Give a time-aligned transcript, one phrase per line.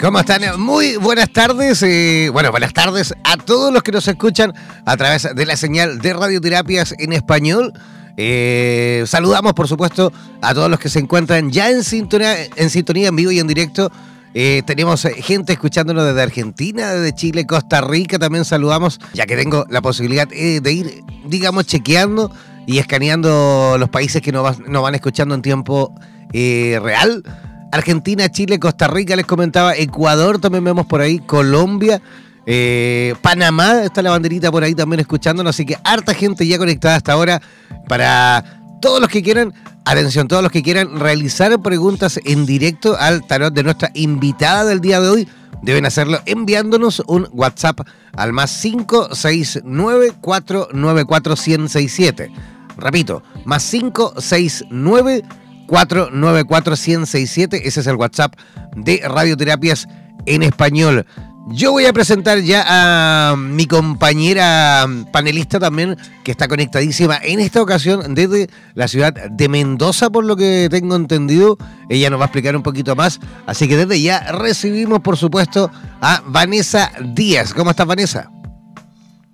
[0.00, 0.42] ¿Cómo están?
[0.60, 1.82] Muy buenas tardes.
[1.82, 4.54] Eh, bueno, buenas tardes a todos los que nos escuchan
[4.84, 7.72] a través de la señal de radioterapias en español.
[8.16, 13.08] Eh, saludamos, por supuesto, a todos los que se encuentran ya en sintonía, en, sintonía,
[13.08, 13.90] en vivo y en directo.
[14.34, 18.20] Eh, tenemos gente escuchándonos desde Argentina, desde Chile, Costa Rica.
[18.20, 22.30] También saludamos, ya que tengo la posibilidad de ir, digamos, chequeando
[22.66, 25.92] y escaneando los países que nos, nos van escuchando en tiempo
[26.32, 27.24] real.
[27.72, 32.00] Argentina, Chile, Costa Rica, les comentaba, Ecuador también vemos por ahí, Colombia,
[32.46, 36.96] eh, Panamá, está la banderita por ahí también escuchándonos, así que harta gente ya conectada
[36.96, 37.42] hasta ahora
[37.88, 39.52] para todos los que quieran,
[39.84, 44.80] atención, todos los que quieran realizar preguntas en directo al tarot de nuestra invitada del
[44.80, 45.28] día de hoy,
[45.62, 47.80] deben hacerlo enviándonos un WhatsApp
[48.14, 52.30] al más 569 494 1067.
[52.78, 55.24] Repito, más 569
[55.68, 57.60] 494-167.
[57.62, 58.34] Ese es el WhatsApp
[58.74, 59.86] de Radioterapias
[60.26, 61.06] en español.
[61.50, 67.62] Yo voy a presentar ya a mi compañera panelista también, que está conectadísima en esta
[67.62, 71.56] ocasión desde la ciudad de Mendoza, por lo que tengo entendido.
[71.88, 73.18] Ella nos va a explicar un poquito más.
[73.46, 75.70] Así que desde ya recibimos, por supuesto,
[76.02, 77.54] a Vanessa Díaz.
[77.54, 78.30] ¿Cómo estás, Vanessa?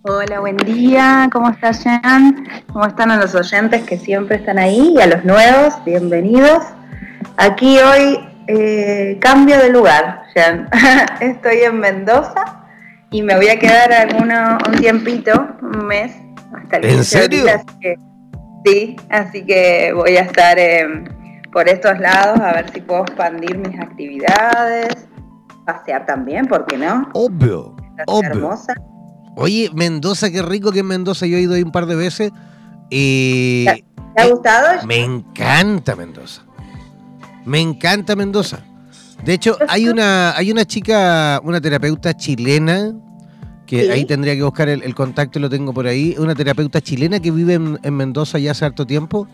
[0.07, 1.31] Hola, buen día.
[1.33, 2.47] ¿Cómo estás, Jan?
[2.71, 5.83] ¿Cómo están a los oyentes que siempre están ahí y a los nuevos?
[5.87, 6.63] Bienvenidos.
[7.39, 10.69] Aquí hoy eh, cambio de lugar, Jan.
[11.21, 12.67] Estoy en Mendoza
[13.11, 16.15] y me voy a quedar alguno, un tiempito, un mes,
[16.55, 17.47] hasta el ¿En serio?
[18.67, 21.07] sí, así que voy a estar em,
[21.51, 25.09] por estos lados a ver si puedo expandir mis actividades,
[25.65, 27.09] pasear también, ¿por qué no?
[27.15, 27.75] Obvio,
[28.07, 28.31] obvio.
[28.31, 28.75] Hermosa.
[29.37, 31.27] Oye, Mendoza, qué rico que es Mendoza.
[31.27, 32.33] Yo he ido ahí un par de veces.
[32.91, 34.87] Y ¿Te, ha gustado?
[34.87, 36.43] Me encanta Mendoza.
[37.45, 38.65] Me encanta Mendoza.
[39.25, 42.93] De hecho, hay una, hay una chica, una terapeuta chilena,
[43.67, 46.15] que ahí tendría que buscar el, contacto, lo tengo por ahí.
[46.19, 49.27] Una terapeuta chilena que vive en, Mendoza ya hace harto tiempo.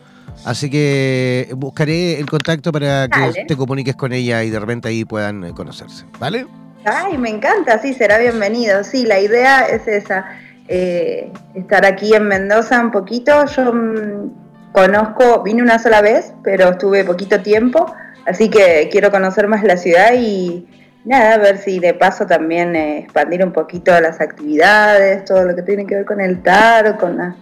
[0.44, 5.05] Así que buscaré el contacto para que te comuniques con ella y de repente ahí
[5.05, 6.06] puedan eh, conocerse.
[6.21, 6.47] ¿Vale?
[6.84, 8.84] Ay, me encanta, sí, será bienvenido.
[8.84, 10.24] Sí, la idea es esa,
[10.68, 13.44] eh, estar aquí en Mendoza un poquito.
[13.46, 17.92] Yo mm, conozco, vine una sola vez, pero estuve poquito tiempo,
[18.26, 20.66] así que quiero conocer más la ciudad y
[21.04, 25.54] nada, a ver si de paso también eh, expandir un poquito las actividades, todo lo
[25.54, 27.34] que tiene que ver con el tarot, con las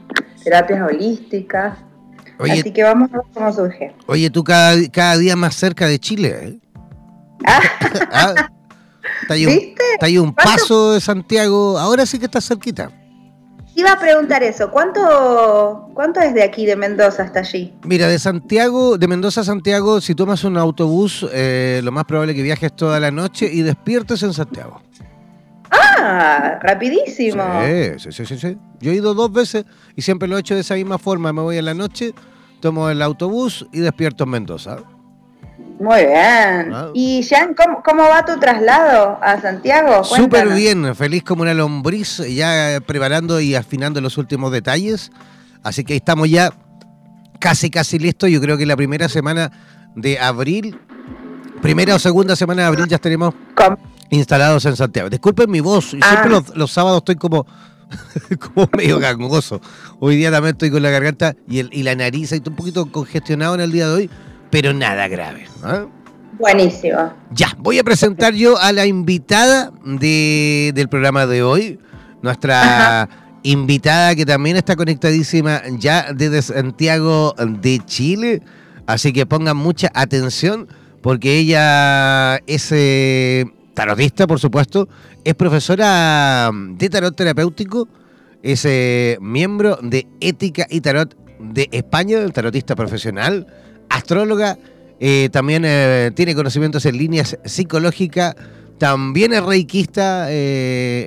[0.42, 1.78] terapias holísticas.
[2.40, 3.94] Así que vamos a ver cómo surge.
[4.06, 6.58] Oye, tú cada, cada día más cerca de Chile, ¿eh?
[7.44, 8.48] Ah.
[9.22, 12.90] Está ahí, un, está ahí un paso de Santiago, ahora sí que está cerquita.
[13.74, 17.72] Iba a preguntar eso, ¿cuánto, ¿cuánto es de aquí, de Mendoza hasta allí?
[17.84, 22.32] Mira, de Santiago, de Mendoza a Santiago, si tomas un autobús, eh, lo más probable
[22.32, 24.82] es que viajes toda la noche y despiertes en Santiago.
[25.70, 27.44] Ah, rapidísimo.
[27.64, 29.64] Sí, sí, sí, sí, Yo he ido dos veces
[29.94, 31.32] y siempre lo he hecho de esa misma forma.
[31.32, 32.14] Me voy en la noche,
[32.60, 34.78] tomo el autobús y despierto en Mendoza.
[35.80, 36.74] Muy bien.
[36.74, 36.90] Ah.
[36.92, 40.02] Y Jean, ¿cómo, va tu traslado a Santiago?
[40.02, 45.12] Súper bien, feliz como una lombriz, ya preparando y afinando los últimos detalles.
[45.62, 46.52] Así que estamos ya
[47.38, 48.30] casi, casi listos.
[48.30, 49.52] Yo creo que la primera semana
[49.94, 50.78] de abril,
[51.62, 53.34] primera o segunda semana de abril ya estaremos
[54.10, 55.08] instalados en Santiago.
[55.10, 56.42] Disculpen mi voz, siempre ah.
[56.54, 57.46] los, sábados estoy como
[58.40, 59.60] como medio gangoso.
[60.00, 62.90] Hoy día también estoy con la garganta y, el, y la nariz, y un poquito
[62.90, 64.10] congestionado en el día de hoy,
[64.50, 65.46] pero nada grave.
[66.38, 67.12] Buenísimo.
[67.32, 71.78] Ya, voy a presentar yo a la invitada de, del programa de hoy.
[72.22, 73.08] Nuestra
[73.42, 78.42] invitada que también está conectadísima ya desde Santiago de Chile.
[78.86, 80.68] Así que pongan mucha atención
[81.02, 84.88] porque ella es eh, tarotista, por supuesto.
[85.24, 87.88] Es profesora de tarot terapéutico.
[88.42, 93.46] Es eh, miembro de Ética y Tarot de España, el tarotista profesional,
[93.88, 94.58] astróloga.
[95.00, 98.34] eh, también eh, tiene conocimientos en líneas psicológicas.
[98.78, 100.30] También es reikista.
[100.30, 100.34] eh,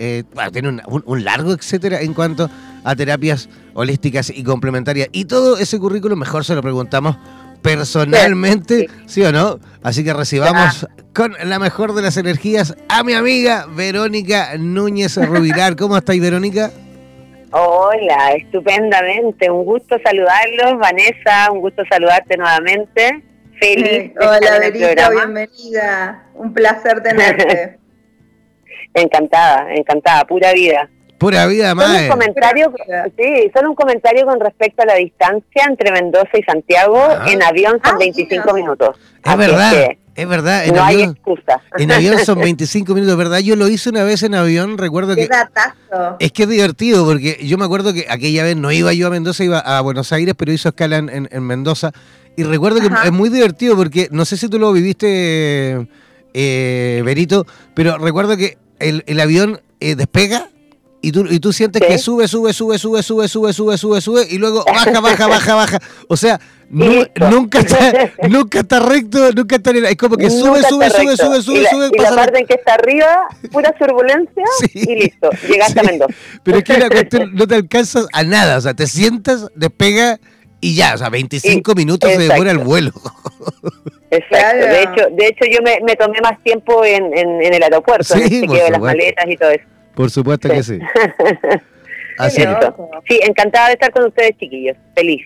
[0.01, 2.49] eh, bueno, tiene un, un- un largo etcétera en cuanto
[2.83, 5.07] a terapias holísticas y complementarias.
[5.11, 7.15] Y todo ese currículum, mejor se lo preguntamos
[7.61, 9.59] personalmente, ¿sí, o no?
[9.83, 15.75] Así que recibamos con la mejor de las energías a mi amiga Verónica Núñez Rubilar.
[15.75, 16.71] ¿Cómo estáis, Verónica?
[17.51, 19.49] Hola, estupendamente.
[19.51, 21.51] Un gusto saludarlos, Vanessa.
[21.51, 23.23] Un gusto saludarte nuevamente.
[23.59, 23.83] Feliz.
[23.85, 25.25] de estar Hola, Verita, programa.
[25.25, 26.23] bienvenida.
[26.35, 27.77] Un placer tenerte.
[28.93, 30.89] Encantada, encantada, pura vida.
[31.17, 32.03] Pura vida, Solo mae.
[32.05, 32.73] un comentario,
[33.17, 36.97] sí, solo un comentario con respecto a la distancia entre Mendoza y Santiago.
[36.99, 37.25] Ah.
[37.29, 38.53] En avión son Ah, 25 mira.
[38.53, 38.97] minutos.
[38.99, 40.65] Es Así verdad, que es verdad.
[40.65, 41.61] En no hay avión, excusa.
[41.77, 43.39] en avión son 25 minutos, ¿verdad?
[43.39, 45.27] Yo lo hice una vez en avión, recuerdo Qué que...
[45.29, 46.17] datazo.
[46.19, 49.09] Es que es divertido porque yo me acuerdo que aquella vez no iba yo a
[49.09, 51.91] Mendoza, iba a Buenos Aires, pero hizo escala en, en- en Mendoza.
[52.37, 53.03] Y recuerdo que Ajá.
[53.05, 55.87] es muy divertido porque no sé si tú lo viviste,
[56.33, 60.49] eh, Berito, pero recuerdo que el, el avión eh, despega
[61.01, 61.87] y tú, y tú sientes Sí.
[61.87, 65.55] que sube, sube, sube, sube, sube, sube, sube, sube, sube y luego baja, baja, baja,
[65.55, 65.79] baja.
[66.07, 66.39] O sea,
[66.69, 71.17] nunca, está, nunca está recto, nunca está en el- Es como que sube, sube, sube,
[71.17, 74.69] sube, sube, y la, sube, y la parte en que está arriba, pura turbulencia Sí.
[74.73, 75.29] y listo.
[75.49, 75.83] Llegaste a.
[75.83, 76.13] Mendoza.
[76.43, 80.19] Pero es que la cuestión no te alcanzas a nada, o sea, te sientas, despega
[80.59, 82.91] y ya, o sea, 25 Y- minutos se demora el vuelo.
[84.11, 84.65] Exacto.
[84.67, 88.13] De hecho, de hecho yo me, me tomé más tiempo en, en, en el aeropuerto,
[88.15, 89.63] en Sí, el por chequeo de las maletas y todo eso.
[89.95, 90.79] Por supuesto que sí.
[92.17, 92.49] Así es.
[93.07, 94.77] Sí, encantada de estar con ustedes, chiquillos.
[94.95, 95.21] Feliz.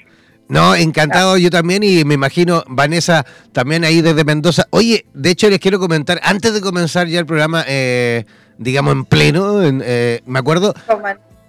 [0.47, 4.67] No, encantado yo también y me imagino Vanessa también ahí desde Mendoza.
[4.69, 8.25] Oye, de hecho les quiero comentar, antes de comenzar ya el programa, eh,
[8.57, 10.75] digamos en pleno, en, eh, me acuerdo,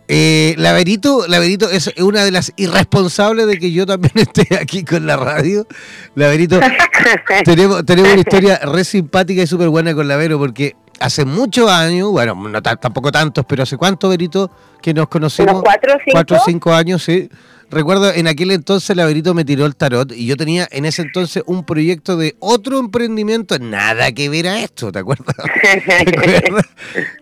[0.08, 5.06] eh, Laverito, Laverito es una de las irresponsables de que yo también esté aquí con
[5.06, 5.66] la radio.
[6.14, 6.58] Laverito,
[7.44, 12.10] tenemos, tenemos una historia re simpática y súper buena con Lavero porque hace muchos años,
[12.10, 14.50] bueno, no ta- tampoco tantos, pero hace cuánto, Verito,
[14.82, 15.52] que nos conocimos.
[15.52, 16.10] ¿Unos cuatro o cinco?
[16.12, 17.28] Cuatro o cinco años, sí.
[17.68, 21.42] Recuerdo en aquel entonces Laverito me tiró el tarot y yo tenía en ese entonces
[21.46, 25.34] un proyecto de otro emprendimiento, nada que ver a esto, ¿te acuerdas?
[25.84, 26.64] ¿Te acuerdas?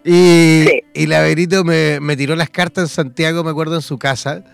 [0.05, 0.82] Y, Sí.
[0.93, 4.44] y Laverito me, me tiró las cartas en Santiago, me acuerdo, en su casa.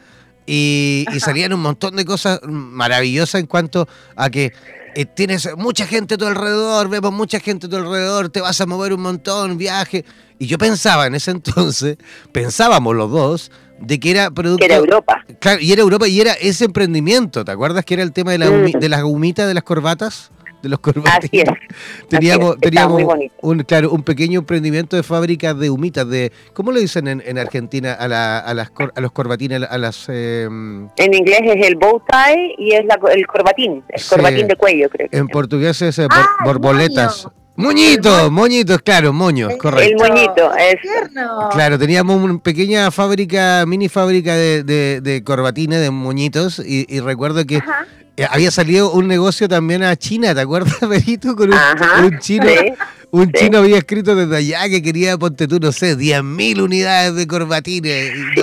[0.47, 4.53] Y, y salían un montón de cosas maravillosas en cuanto a que
[4.95, 8.61] eh, tienes mucha gente a tu alrededor, vemos mucha gente a tu alrededor, te vas
[8.61, 10.05] a mover un montón, viaje.
[10.39, 11.97] Y yo pensaba en ese entonces,
[12.33, 13.51] pensábamos los dos,
[13.81, 14.59] de que era producto...
[14.61, 15.25] que era Europa.
[15.41, 17.45] Claro, y era Europa y era ese emprendimiento.
[17.45, 18.79] ¿Te acuerdas que era el tema de, la Mm.
[18.79, 20.31] de las humitas de las corbatas?
[20.63, 21.19] De los corbatines.
[21.19, 21.49] Así es.
[22.09, 23.03] Teníamos, Así es, está teníamos
[23.43, 27.39] un, claro, un pequeño emprendimiento de fábricas de humitas, de ¿cómo le dicen en, en
[27.39, 31.67] Argentina a, la- a las cor- a los corbatines, a las eh, En inglés es
[31.67, 34.11] el bow tie y es la- el corbatín, el Sí.
[34.11, 35.17] corbatín de cuello, creo que.
[35.17, 37.25] en portugués es eh, bor- Ah, borboletas?
[37.25, 37.35] moño.
[37.57, 40.05] Moñitos, moñitos, claro, moños, El correcto.
[40.05, 41.49] El moñito, es- tierno.
[41.53, 47.01] Claro, teníamos una pequeña fábrica, mini fábrica de, de, de corbatines, de moñitos, y, y
[47.01, 47.87] recuerdo que Ajá.
[48.21, 51.35] Eh, Había salido un negocio también a China, ¿te acuerdas, Berito?
[51.35, 52.73] Con un, Ajá, un chino, sí,
[53.13, 53.33] un sí.
[53.35, 58.13] chino había escrito desde allá que quería, ponte tú, no sé, 10.000 unidades de corbatines.
[58.15, 58.41] Y,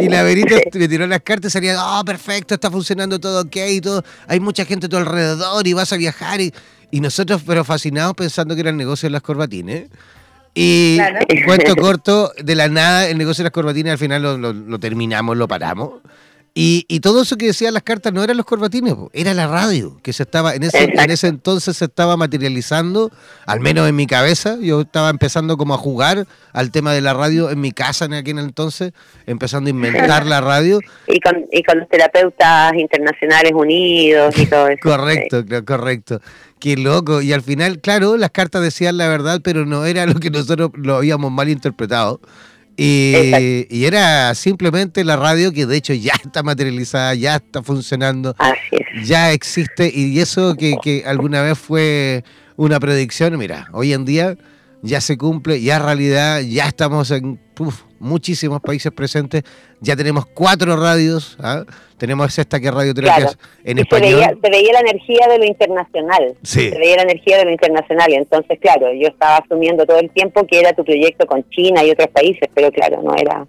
[0.04, 3.56] y la Berito le tiró las cartas y salía, oh, perfecto, está funcionando todo ok,
[3.70, 6.40] y todo, hay mucha gente a tu alrededor y vas a viajar.
[6.40, 6.52] Y,
[6.90, 9.84] y nosotros, pero fascinados pensando que era el negocio de las corbatines.
[10.54, 11.20] Y Claro.
[11.46, 14.78] cuento corto, de la nada, el negocio de las corbatines al final lo, lo- lo
[14.80, 16.00] terminamos, lo paramos.
[16.60, 19.46] Y, y todo eso que decían las cartas no eran los corbatines, po, era la
[19.46, 21.12] radio, que se estaba, en ese, en Exacto.
[21.12, 23.12] ese entonces se estaba materializando,
[23.46, 24.56] al menos en mi cabeza.
[24.60, 28.14] Yo estaba empezando como a jugar al tema de la radio en mi casa en
[28.14, 28.92] aquel entonces,
[29.26, 30.80] empezando a inventar la radio.
[31.06, 34.80] y, con, y con los terapeutas internacionales unidos y todo eso.
[34.82, 36.20] Correcto, cl- correcto.
[36.58, 37.22] Qué loco.
[37.22, 40.72] Y al final, claro, las cartas decían la verdad, pero no era lo que nosotros
[40.74, 42.20] lo habíamos mal interpretado.
[42.80, 48.58] Y, era simplemente la radio que de hecho ya está materializada, ya está funcionando, Así
[48.70, 49.08] es.
[49.08, 49.90] ya existe.
[49.92, 52.24] Y eso que, que alguna vez fue
[52.56, 54.36] una predicción, mira, hoy en día
[54.82, 59.42] ya se cumple, ya realidad, ya estamos en uf, muchísimos países presentes.
[59.80, 61.36] Ya tenemos cuatro radios.
[61.40, 61.64] ¿ah?
[61.96, 64.38] Tenemos esta que es Radioterapias en español.
[64.42, 66.36] Se veía, la energía de lo internacional.
[66.42, 68.10] Se veía la energía de lo internacional.
[68.10, 71.84] Y entonces, claro, yo estaba asumiendo todo el tiempo que era tu proyecto con China
[71.84, 73.46] y otros países, pero claro, no era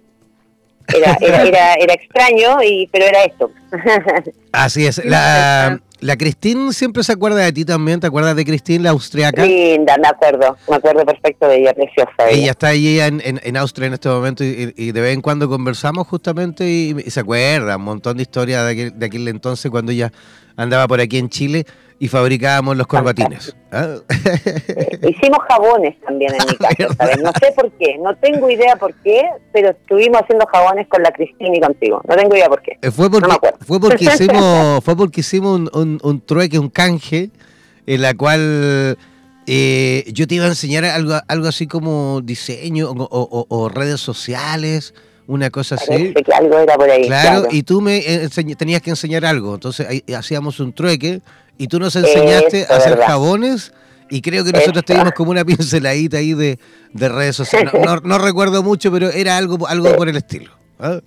[0.96, 3.50] era, era, era, extraño, y, pero era esto.
[4.52, 5.04] Así es.
[5.04, 8.00] La, la Cristín siempre se acuerda de ti también.
[8.00, 9.44] ¿Te acuerdas de Cristín, la austriaca?
[9.44, 10.56] Linda, me acuerdo.
[10.68, 12.30] Me acuerdo perfecto de ella, preciosa.
[12.30, 16.06] Ella, está allí en, en, Austria en este momento y, de vez en cuando conversamos
[16.06, 20.12] justamente y, se acuerda un montón de historias de aquel, de aquel entonces cuando ella
[20.56, 21.66] andaba por aquí en Chile
[22.02, 23.54] y fabricábamos los corbatines.
[23.70, 23.96] ¿ah?
[25.06, 29.22] Hicimos jabones también en mi casa, No sé por qué, no tengo idea por qué,
[29.52, 32.00] pero estuvimos haciendo jabones con la Cristina y contigo.
[32.08, 32.78] No tengo idea por qué.
[32.80, 33.28] Eh, fue porque,
[33.66, 37.28] fue porque hicimos, fue porque hicimos un, un, trueque, un canje,
[37.86, 38.96] en la cual
[39.46, 44.94] eh, yo te iba a enseñar algo, algo así como diseño o, redes sociales
[45.26, 46.14] una cosa así.
[46.14, 47.06] que algo era por ahí.
[47.06, 48.00] Claro, y tú me
[48.56, 49.54] tenías que enseñar algo.
[49.54, 51.20] Entonces hacíamos un trueque
[51.60, 53.74] y tú nos enseñaste a hacer jabones
[54.08, 56.58] y creo que nosotros teníamos como una pinceladita ahí de,
[56.94, 57.70] redes sociales.
[58.02, 60.50] No, recuerdo mucho, pero era algo, algo por el estilo.
[60.78, 61.00] ¿ah?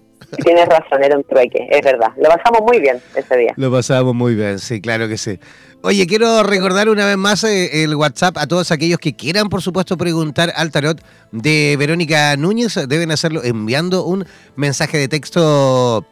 [0.43, 2.09] Tienes razón, era un trueque, es verdad.
[2.17, 3.53] Lo pasamos muy bien ese día.
[3.57, 5.39] Lo pasamos muy bien, sí, claro que sí.
[5.81, 9.63] Oye, quiero recordar una vez más eh, el WhatsApp a todos aquellos que quieran, por
[9.63, 12.75] supuesto, preguntar al tarot de Verónica Núñez.
[12.87, 14.23] Deben hacerlo enviando un
[14.55, 16.05] mensaje de texto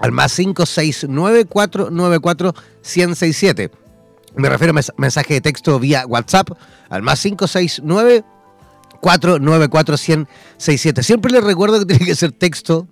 [0.00, 3.81] al más 569 494 1067
[4.36, 6.50] me refiero a mensaje de texto vía WhatsApp
[6.88, 8.24] al más 569
[9.00, 12.86] 494 1067 Siempre les recuerdo que tiene que ser texto.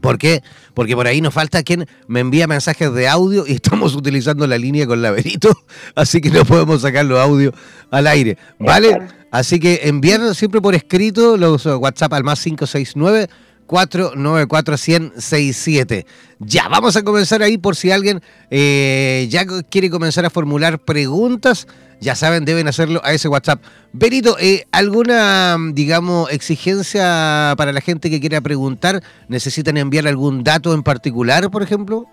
[0.00, 0.44] ¿Por qué?
[0.74, 4.58] Porque por ahí nos falta quien me envía mensajes de audio y estamos utilizando la
[4.58, 5.50] línea con la Verito,
[5.96, 7.54] así que no podemos sacar los audios
[7.90, 8.38] al aire.
[8.58, 8.98] ¿Vale?
[9.30, 13.28] Así que enviar siempre por escrito los WhatsApp al más 569
[13.68, 16.04] 494-1067.
[16.40, 21.68] Ya, vamos a comenzar ahí por si alguien eh, ya quiere comenzar a formular preguntas.
[22.00, 23.60] Ya saben, deben hacerlo a ese WhatsApp.
[23.92, 29.02] Benito, eh, ¿alguna, digamos, exigencia para la gente que quiera preguntar?
[29.28, 32.06] ¿Necesitan enviar algún dato en particular, por ejemplo?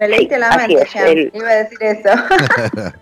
[0.00, 1.10] Me leíste la mente, ya.
[1.10, 2.08] Iba a decir eso.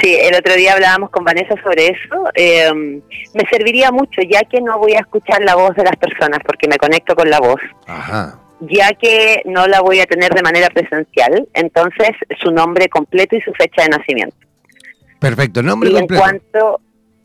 [0.00, 2.24] Sí, el otro día hablábamos con Vanessa sobre eso.
[2.34, 3.00] Em,
[3.34, 6.68] me serviría mucho, ya que no voy a escuchar la voz de las personas porque
[6.68, 7.60] me conecto con la voz.
[8.60, 12.10] Ya que no la voy a tener de manera presencial, entonces
[12.40, 14.36] su nombre completo y su fecha de nacimiento.
[15.18, 16.22] Perfecto, nombre y completo.
[16.22, 16.80] En cuanto,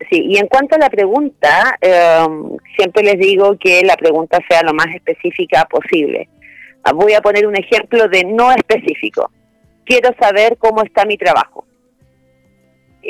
[0.10, 4.64] sí, y en cuanto a la pregunta, em, siempre les digo que la pregunta sea
[4.64, 6.30] lo más específica posible.
[6.96, 9.30] Voy a poner un ejemplo de no específico.
[9.84, 11.67] Quiero saber cómo está mi trabajo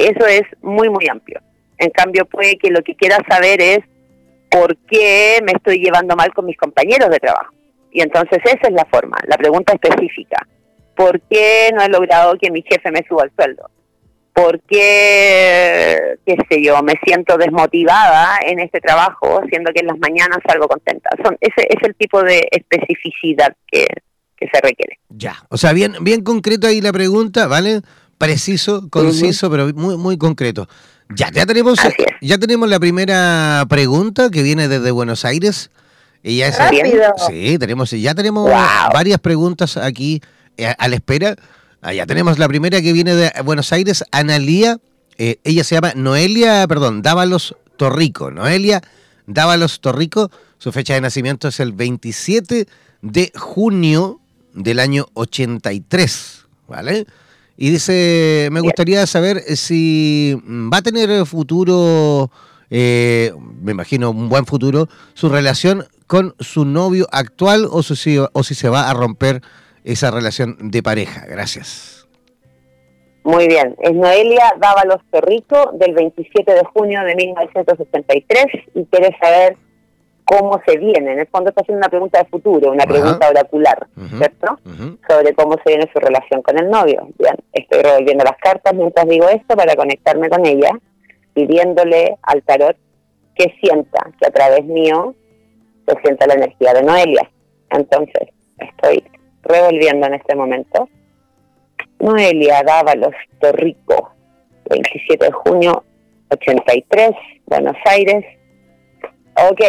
[0.05, 1.41] eso es muy, muy amplio.
[1.77, 3.79] En cambio, puede que lo que quiera saber es
[4.49, 7.53] por qué me estoy llevando mal con mis compañeros de trabajo.
[7.91, 10.47] Y entonces esa es la forma, la pregunta específica.
[10.95, 13.69] ¿Por qué no he logrado que mi jefe me suba el sueldo?
[14.33, 19.97] ¿Por qué, qué sé yo, me siento desmotivada en este trabajo, siendo que en las
[19.97, 21.09] mañanas salgo contenta?
[21.23, 23.87] Son, ese es el tipo de especificidad que,
[24.39, 24.99] se requiere.
[25.09, 27.81] Ya, o sea, bien, bien concreto ahí la pregunta, ¿vale?
[28.17, 30.67] Preciso, conciso, pero muy, muy concreto.
[31.15, 31.79] Ya, ya tenemos,
[32.21, 35.69] ya tenemos la primera pregunta que viene desde Buenos Aires.
[36.23, 36.57] Ella es,
[37.27, 38.49] Sí, tenemos, ya tenemos
[38.93, 40.21] varias preguntas aquí
[40.57, 41.35] eh, a la espera.
[41.81, 44.77] Ah, ya tenemos la primera que viene de Buenos Aires, Analía.
[45.17, 48.31] Eh, ella se llama Noelia, perdón, Dávalos Torrico.
[48.31, 48.81] Noelia
[49.25, 50.29] Dávalos Torrico.
[50.57, 52.67] Su fecha de nacimiento es el 27
[53.01, 54.19] de junio
[54.53, 56.45] del año 83.
[56.67, 57.05] ¿Vale?
[57.57, 62.29] Y dice, me gustaría saber si va a tener futuro,
[62.69, 68.43] eh, me imagino un buen futuro, su relación con su novio actual o, si, o
[68.43, 69.41] si se va a romper
[69.83, 71.25] esa relación de pareja.
[71.25, 72.07] Gracias.
[73.23, 78.45] Muy bien, es Noelia Dávalos Perrico del 27 de junio de 1963
[78.75, 79.57] y quiere saber
[80.27, 81.13] cómo se viene.
[81.13, 84.59] En el fondo está haciendo una pregunta de futuro, una pregunta oracular, ¿cierto?
[85.07, 87.07] Sobre cómo se viene su relación con el novio.
[87.17, 90.71] Bien, estoy revolviendo las cartas mientras digo esto para conectarme con ella,
[91.33, 92.75] pidiéndole al tarot
[93.35, 95.15] que sienta, que a través mío
[95.87, 97.31] se sienta la energía de Noelia.
[97.69, 99.03] Entonces, estoy
[99.43, 100.89] revolviendo en este momento.
[101.99, 104.11] Noelia Dávalos Torrico,
[104.69, 105.83] 27 de junio
[106.31, 107.11] 83,
[107.45, 108.25] Buenos Aires.
[109.49, 109.61] Ok,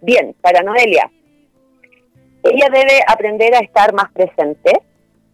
[0.00, 1.10] Bien, para Noelia,
[2.42, 4.72] ella debe aprender a estar más presente,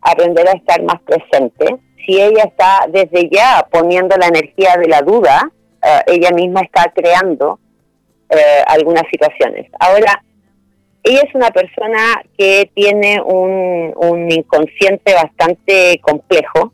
[0.01, 1.77] aprender a estar más presente.
[2.05, 5.51] Si ella está desde ya poniendo la energía de la duda,
[5.83, 7.59] eh, ella misma está creando
[8.29, 9.71] eh, algunas situaciones.
[9.79, 10.23] Ahora,
[11.05, 16.73] ella es una persona que tiene un, un inconsciente bastante complejo,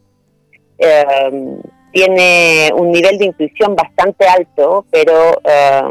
[0.78, 1.58] eh,
[1.92, 5.82] tiene un nivel de intuición bastante alto, pero, eh,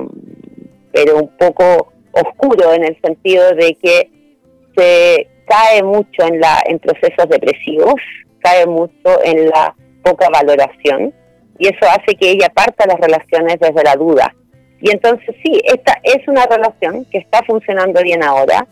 [0.92, 4.10] pero un poco oscuro en el sentido de que
[4.76, 7.96] se cae mucho en, la, en procesos depresivos,
[8.40, 11.14] cae mucho en la poca valoración
[11.58, 14.34] y eso hace que ella parta las relaciones desde la duda.
[14.82, 18.66] Y entonces sí, esta es una relación que está funcionando bien ahora,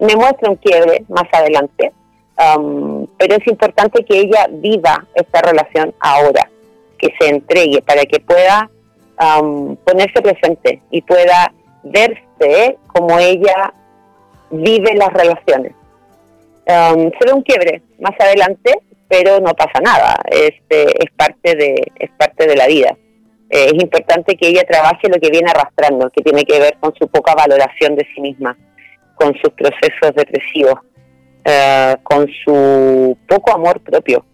[0.00, 1.92] me muestra un quiebre más adelante,
[2.36, 6.50] um, pero es importante que ella viva esta relación ahora,
[6.98, 8.68] que se entregue para que pueda
[9.20, 11.52] um, ponerse presente y pueda
[11.84, 13.72] verse como ella
[14.50, 15.72] vive las relaciones.
[16.66, 22.10] Um, será un quiebre más adelante, pero no pasa nada, este, es, parte de, es
[22.12, 22.96] parte de la vida.
[23.50, 26.94] Eh, es importante que ella trabaje lo que viene arrastrando, que tiene que ver con
[26.94, 28.56] su poca valoración de sí misma,
[29.16, 30.78] con sus procesos depresivos,
[31.44, 34.24] uh, con su poco amor propio,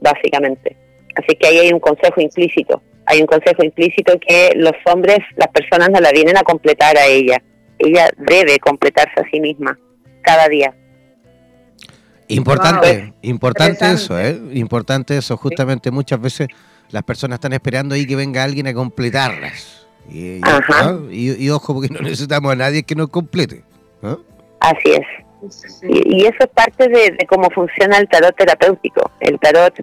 [0.00, 0.76] básicamente.
[1.14, 5.48] Así que ahí hay un consejo implícito, hay un consejo implícito que los hombres, las
[5.48, 7.42] personas no la vienen a completar a ella,
[7.78, 9.78] ella debe completarse a sí misma
[10.22, 10.74] cada día.
[12.28, 14.36] Importante, importante eso, ¿eh?
[14.52, 15.36] Importante eso.
[15.36, 16.48] Justamente muchas veces
[16.90, 19.86] las personas están esperando ahí que venga alguien a completarlas.
[20.08, 20.40] Y,
[21.10, 23.62] y, ojo, porque no necesitamos a nadie que nos complete.
[24.60, 25.06] Así es.
[25.82, 29.10] Y, eso es parte de, cómo funciona el tarot terapéutico.
[29.20, 29.74] El tarot,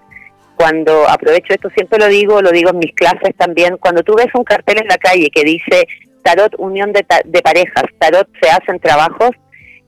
[0.63, 4.27] cuando aprovecho esto, siempre lo digo, lo digo en mis clases también, cuando tú ves
[4.33, 5.85] un cartel en la calle que dice
[6.23, 9.31] tarot unión de, de parejas, tarot se hacen trabajos,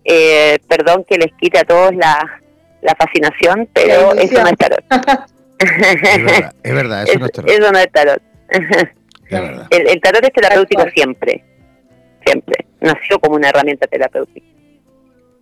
[0.04, 2.42] eh, perdón que les quite a todos la,
[2.82, 4.84] la fascinación, pero eso no es tarot.
[6.64, 7.50] es, verdad, eso no es tarot.
[7.50, 8.22] Eso no es tarot.
[9.70, 11.42] el, tarot es terapéutico siempre,
[12.26, 12.66] siempre.
[12.82, 14.46] Nació como una herramienta terapéutica.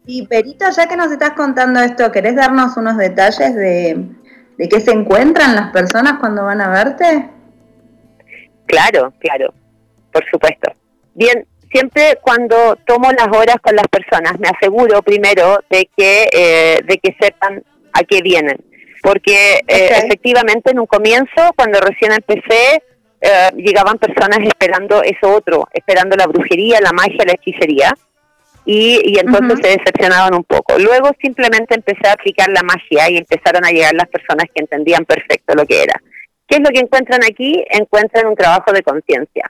[0.06, 3.98] Y Perito, ya que nos estás contando esto, ¿querés darnos unos detalles de,
[4.58, 7.30] de qué se encuentran las personas cuando van a verte?
[8.66, 9.54] Claro, claro,
[10.12, 10.72] por supuesto.
[11.14, 16.80] Bien, siempre cuando tomo las horas con las personas me aseguro primero de que eh,
[16.86, 18.58] de que sepan a qué vienen
[19.02, 22.84] porque eh, efectivamente en un comienzo cuando recién empecé
[23.20, 27.98] eh, llegaban personas esperando eso otro esperando la brujería la magia la hechicería
[28.66, 30.78] y, y entonces se decepcionaban un poco.
[30.80, 35.06] Luego simplemente empecé a aplicar la magia y empezaron a llegar las personas que entendían
[35.06, 36.02] perfecto lo que era.
[36.48, 39.50] Qué es lo que encuentran aquí encuentran un trabajo de conciencia.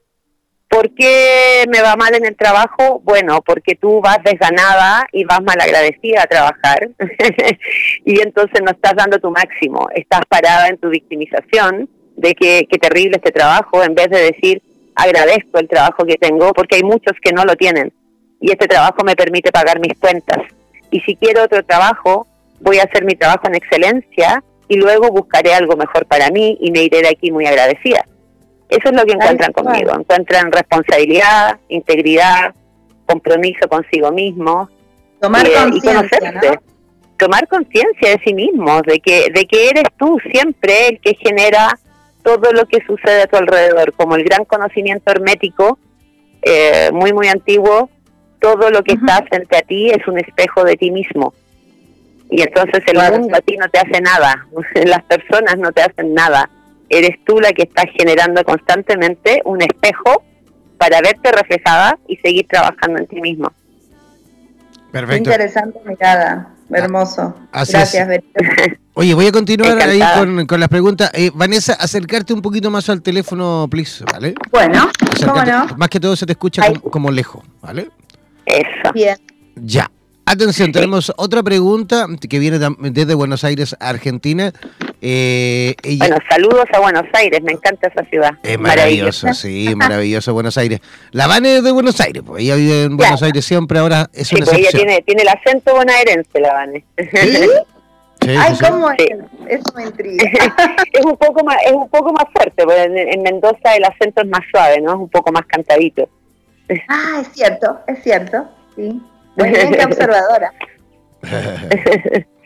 [0.67, 2.99] ¿Por qué me va mal en el trabajo?
[3.03, 6.89] Bueno, porque tú vas desganada y vas malagradecida a trabajar
[8.05, 12.77] y entonces no estás dando tu máximo, estás parada en tu victimización de que, qué
[12.79, 14.63] terrible este trabajo en vez de decir
[14.95, 17.93] agradezco el trabajo que tengo porque hay muchos que no lo tienen
[18.43, 20.39] y este trabajo me permite pagar mis cuentas
[20.91, 22.27] y si quiero otro trabajo
[22.59, 26.69] voy a hacer mi trabajo en excelencia y luego buscaré algo mejor para mí y
[26.71, 28.05] me iré de aquí muy agradecida.
[28.67, 29.93] Eso es lo que encuentran conmigo.
[29.97, 32.53] Encuentran responsabilidad, integridad,
[33.05, 34.69] compromiso consigo mismo.
[35.21, 36.61] Tomar eh, conciencia.
[37.17, 41.79] Tomar conciencia de sí mismo, de que, de que eres tú siempre el que genera
[42.23, 45.77] todo lo que sucede a tu alrededor, como el gran conocimiento hermético,
[46.41, 47.89] eh, muy, muy antiguo,
[48.43, 51.33] todo lo que está frente a ti es un espejo de ti mismo.
[52.29, 54.45] Y entonces el mundo a ti no te hace nada,
[54.85, 56.49] las personas no te hacen nada
[56.97, 60.23] eres tú la que estás generando constantemente un espejo
[60.77, 63.51] para verte reflejada y seguir trabajando en ti mismo.
[64.91, 65.31] Perfecto.
[65.31, 67.35] interesante mirada, hermoso.
[67.51, 67.95] Gracias,
[68.95, 69.99] Oye, voy a continuar ahí
[70.45, 71.09] con, las preguntas.
[71.13, 74.35] Eh, Vanessa, acercarte un poquito más al teléfono, please, ¿vale?
[74.51, 74.87] Bueno,
[75.25, 75.67] ¿cómo no?
[75.77, 77.89] Más que todo se te escucha como, lejos, ¿vale?
[78.45, 78.93] Eso.
[78.93, 79.17] Bien.
[79.55, 79.89] Ya.
[80.25, 84.53] Atención, tenemos otra pregunta que viene desde Buenos Aires, Argentina.
[85.01, 88.31] Eh, bueno, saludos a Buenos Aires, me encanta esa ciudad.
[88.41, 90.79] Es maravilloso, sí, maravilloso Buenos Aires.
[91.11, 94.29] La Vane es de Buenos Aires, pues ella vive en Buenos Aires siempre, ahora es
[94.29, 96.85] sí, una pues ella tiene, tiene el acento bonaerense, la Vane.
[96.97, 97.49] ¿Sí?
[98.39, 99.09] Ay, ¿cómo es?
[99.49, 100.23] Eso me intriga.
[100.93, 104.27] es un poco más, es un poco más fuerte, porque en, Mendoza el acento es
[104.29, 104.91] más suave, ¿no?
[104.91, 106.07] Es un poco más cantadito.
[106.87, 109.01] Ah, es cierto, es cierto, sí.
[109.35, 110.51] Muy bien, qué observadora.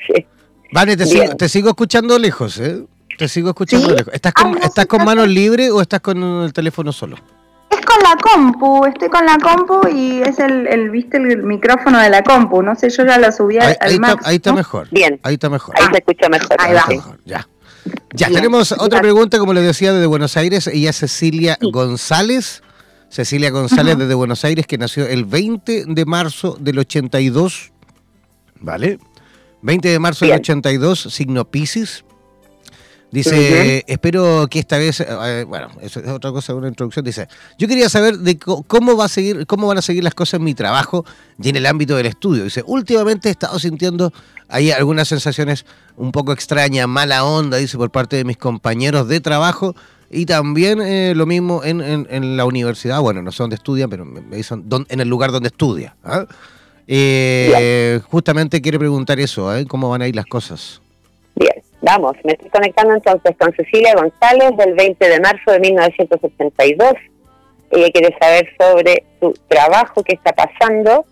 [0.08, 0.26] sí.
[0.72, 2.84] Vale, te sigo, te sigo, escuchando lejos, ¿eh?
[3.18, 4.14] Te sigo escuchando lejos.
[4.14, 7.18] ¿Estás con, ¿estás con manos libres o estás con el teléfono solo?
[7.70, 12.00] Es con la compu, estoy con la compu y es el, el viste, el micrófono
[12.00, 12.62] de la compu.
[12.62, 14.88] No sé, yo ya lo subí ahí, al ahí Está, ahí está mejor.
[14.92, 15.20] Bien.
[15.24, 15.76] Ahí está mejor.
[15.78, 16.56] Ahí se escucha mejor.
[16.60, 16.86] Ahí, va.
[16.88, 17.48] Mejor, ya.
[18.14, 20.68] Ya, tenemos otra pregunta, como les decía, desde Buenos Aires.
[20.68, 22.62] Ella es Cecilia González.
[23.10, 27.72] Cecilia González desde Buenos Aires, que nació el 20 de marzo del 82,
[28.60, 29.00] ¿vale?
[29.62, 32.04] 20 de marzo del 82, signo Pisces.
[33.10, 37.06] Dice, espero que esta vez, eh, bueno, eso es otra cosa, una introducción.
[37.06, 40.40] Dice, yo quería saber de cómo va a seguir, cómo van a seguir las cosas
[40.40, 41.06] en mi trabajo
[41.42, 42.44] y en el ámbito del estudio.
[42.44, 44.12] Dice, últimamente he estado sintiendo
[44.50, 45.66] ahí algunas sensaciones
[45.96, 49.74] un poco extrañas, mala onda, dice, por parte de mis compañeros de trabajo
[50.10, 53.02] y también eh, lo mismo en, en, la universidad.
[53.02, 55.96] Bueno, no sé dónde estudian, pero me dicen en el lugar donde estudia.
[56.04, 56.26] ¿ah?
[56.88, 59.66] Eh, justamente quiere preguntar eso, ¿eh?
[59.66, 60.82] ¿cómo van a ir las cosas?
[61.36, 61.54] Bien.
[61.82, 66.94] Vamos, me estoy conectando entonces con Cecilia González del 20 de marzo de 1982.
[67.70, 71.06] Ella quiere saber sobre su trabajo, qué está pasando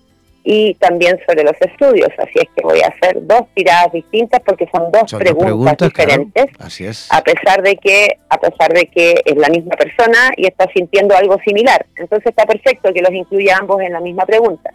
[0.48, 2.10] y también sobre los estudios.
[2.20, 6.46] Así es que voy a hacer dos tiradas distintas porque son dos preguntas, diferentes.
[6.60, 7.12] Así es.
[7.12, 11.16] A pesar de que a pesar de que es la misma persona y está sintiendo
[11.16, 11.88] algo similar.
[11.98, 14.70] Entonces está perfecto que los incluya ambos en la misma pregunta.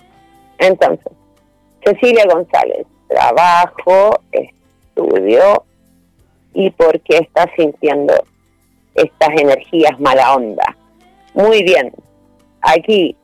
[0.58, 1.12] Entonces,
[1.84, 5.64] Cecilia González, trabajo, estudio
[6.52, 8.12] y por qué está sintiendo
[8.96, 10.76] estas energías mala onda.
[11.34, 11.92] Muy bien,
[12.60, 13.16] aquí,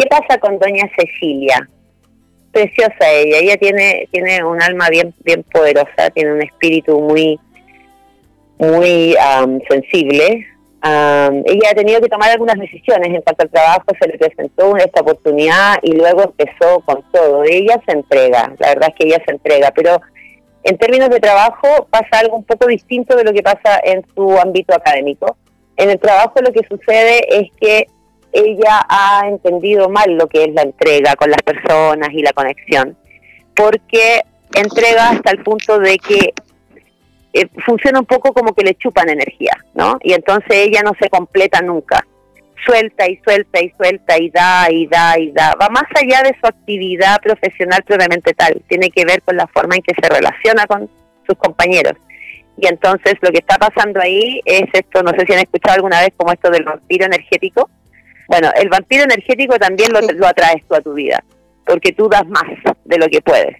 [0.00, 1.68] ¿qué pasa con doña Cecilia?
[2.52, 7.38] Preciosa ella, ella tiene, tiene un alma bien, bien poderosa, tiene un espíritu muy,
[8.58, 9.14] muy
[9.68, 10.46] sensible.
[10.82, 15.02] ella ha tenido que tomar algunas decisiones en cuanto al trabajo, se le presentó esta
[15.02, 17.44] oportunidad y luego empezó con todo.
[17.44, 20.00] Ella se entrega, la verdad es que ella se entrega, pero
[20.64, 24.38] en términos de trabajo pasa algo un poco distinto de lo que pasa en su
[24.38, 25.36] ámbito académico.
[25.76, 27.86] En el trabajo lo que sucede es que
[28.32, 32.96] ella ha entendido mal lo que es la entrega con las personas y la conexión,
[33.54, 34.22] porque
[34.54, 36.34] entrega hasta el punto de que
[37.32, 39.98] eh, funciona un poco como que le chupan energía, ¿no?
[40.02, 42.04] Y entonces ella no se completa nunca
[42.64, 45.54] suelta y suelta y suelta y da y da y da.
[45.60, 48.62] Va más allá de su actividad profesional propiamente tal.
[48.68, 50.88] Tiene que ver con la forma en que se relaciona con
[51.26, 51.94] sus compañeros.
[52.56, 56.00] Y entonces lo que está pasando ahí es esto, no sé si han escuchado alguna
[56.00, 57.70] vez como esto del vampiro energético.
[58.30, 61.22] Bueno, el vampiro energético también lo, lo atraes tú a tu vida,
[61.66, 62.48] porque tú das más
[62.84, 63.56] de lo que puedes.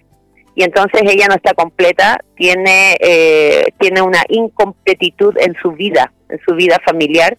[0.55, 6.39] Y entonces ella no está completa, tiene, eh, tiene una incompletitud en su vida, en
[6.45, 7.37] su vida familiar,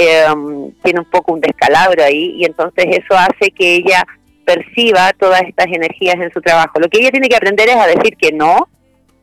[0.00, 4.06] Em, tiene un poco un descalabro ahí y entonces eso hace que ella
[4.44, 6.78] perciba todas estas energías en su trabajo.
[6.78, 8.68] Lo que ella tiene que aprender es a decir que no,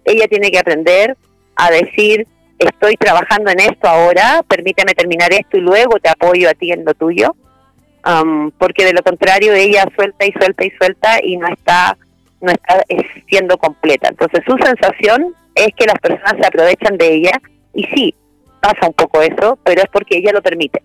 [0.04, 1.16] ella tiene que aprender
[1.56, 2.28] a decir
[2.60, 6.84] estoy trabajando en esto ahora, permíteme terminar esto y luego te apoyo a ti en
[6.84, 7.36] lo tuyo,
[8.06, 11.98] um, porque de lo contrario ella suelta y suelta y suelta y no está
[12.42, 12.84] no está
[13.28, 14.10] siendo completa.
[14.10, 17.42] Entonces su sensación es que las personas se aprovechan de ella
[17.74, 18.16] y sí,
[18.62, 20.84] pasa un poco eso, pero es porque ella lo permite.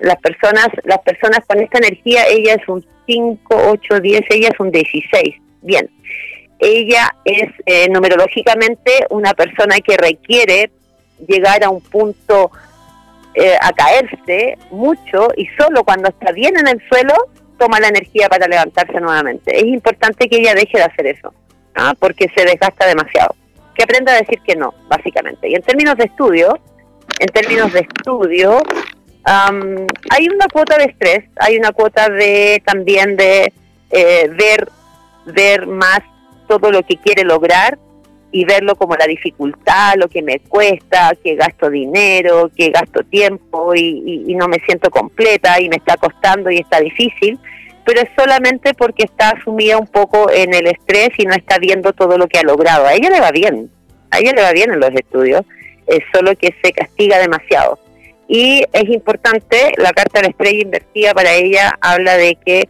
[0.00, 4.60] Las personas las personas con esta energía, ella es un 5, 8, 10, ella es
[4.60, 5.34] un 16.
[5.62, 5.88] Bien,
[6.58, 10.70] ella es eh, numerológicamente una persona que requiere
[11.26, 12.50] llegar a un punto
[13.40, 17.14] eh, a caerse mucho y solo cuando está bien en el suelo
[17.56, 19.56] toma la energía para levantarse nuevamente.
[19.56, 21.32] Es importante que ella deje de hacer eso,
[21.76, 21.94] ¿ah?
[22.00, 23.36] porque se desgasta demasiado
[23.78, 25.48] que aprenda a decir que no, básicamente.
[25.48, 26.58] Y en términos de estudio,
[27.20, 28.60] en términos de estudio,
[29.24, 33.52] hay una cuota de estrés, hay una cuota de también de
[33.90, 34.68] eh, ver,
[35.26, 36.00] ver más
[36.48, 37.78] todo lo que quiere lograr
[38.30, 43.74] y verlo como la dificultad, lo que me cuesta, que gasto dinero, que gasto tiempo
[43.74, 47.38] y, y no me siento completa y me está costando y está difícil
[47.88, 51.94] pero es solamente porque está sumida un poco en el estrés y no está viendo
[51.94, 52.84] todo lo que ha logrado.
[52.84, 53.70] A ella le va bien,
[54.10, 55.40] a ella le va bien en los estudios,
[55.86, 57.78] es solo que se castiga demasiado.
[58.28, 62.68] Y es importante, la carta de la estrella invertida para ella habla de que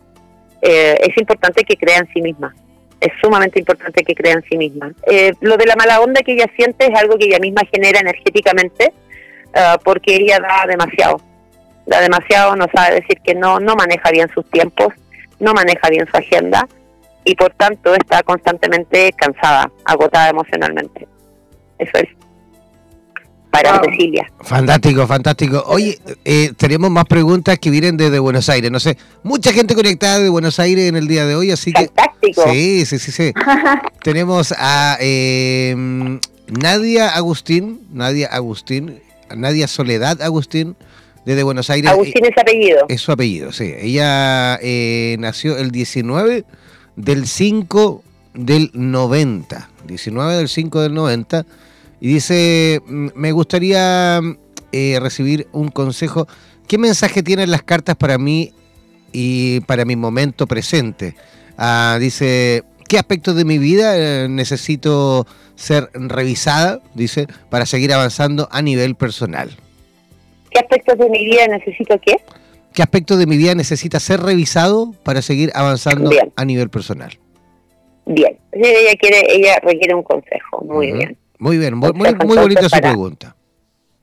[0.62, 2.55] eh, es importante que crea en sí misma.
[3.00, 4.92] Es sumamente importante que crea en sí misma.
[5.06, 8.00] Eh, lo de la mala onda que ella siente es algo que ella misma genera
[8.00, 8.92] energéticamente
[9.54, 11.20] ah, porque ella da demasiado.
[11.87, 14.92] Da demasiado, no sabe decir que no, no maneja bien sus tiempos
[15.40, 16.66] no maneja bien su agenda
[17.24, 21.06] y por tanto está constantemente cansada, agotada emocionalmente.
[21.78, 22.08] Eso es.
[23.62, 24.31] Para Cecilia.
[24.40, 25.64] Fantástico, fantástico.
[25.66, 28.71] Oye, eh, tenemos más preguntas que vienen desde Buenos Aires.
[28.71, 32.44] No sé, mucha gente conectada de Buenos Aires en el día de hoy, así Fantástico.
[32.44, 32.53] que.
[32.53, 33.33] Sí, sí, sí, sí.
[34.03, 35.75] tenemos a eh,
[36.47, 39.01] Nadia Agustín, Nadia Agustín,
[39.35, 40.77] Nadia Soledad Agustín
[41.25, 41.90] desde Buenos Aires.
[41.90, 42.87] Agustín es apellido.
[42.88, 43.75] Es su apellido, sí.
[43.77, 46.44] Ella eh, nació el 19
[46.97, 49.68] del 5 del 90.
[49.85, 51.44] 19 del 5 del 90.
[52.00, 54.20] Y dice, mm, me gustaría
[54.72, 56.26] eh, recibir un consejo.
[56.66, 58.52] ¿Qué mensaje tienen las cartas para mí
[59.12, 61.14] y para mi momento presente?
[61.56, 68.48] Ah, dice, ¿qué aspectos de mi vida eh, necesito ser revisada, dice, para seguir avanzando
[68.52, 69.50] a nivel personal?
[70.50, 72.16] ¿Qué aspectos de mi vida necesito qué?
[72.72, 77.18] ¿Qué aspecto de mi vida necesita ser revisado para seguir avanzando a nivel personal?
[78.06, 81.18] Bien, ella quiere, ella requiere un consejo, muy bien.
[81.38, 83.35] Muy bien, muy, muy, bonita su pregunta.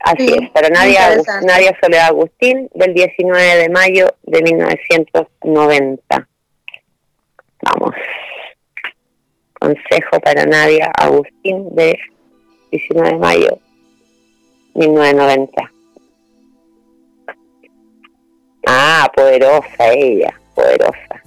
[0.00, 6.28] Así es, para Nadia, Nadia Soledad Agustín, del 19 de mayo de 1990.
[7.62, 7.94] Vamos.
[9.58, 11.98] Consejo para Nadia Agustín, de
[12.70, 13.58] 19 de mayo
[14.74, 15.72] 1990.
[18.66, 21.22] Ah, poderosa ella, poderosa.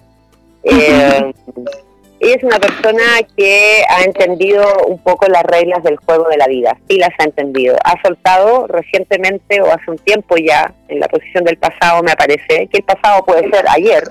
[0.63, 1.33] Eh,
[2.19, 3.03] ella es una persona
[3.37, 7.23] que ha entendido un poco las reglas del juego de la vida, sí las ha
[7.23, 7.75] entendido.
[7.83, 12.67] Ha soltado recientemente o hace un tiempo ya, en la posición del pasado me aparece,
[12.71, 14.03] que el pasado puede ser ayer,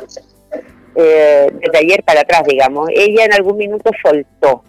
[0.96, 2.88] eh, desde ayer para atrás, digamos.
[2.94, 4.64] Ella en algún minuto soltó,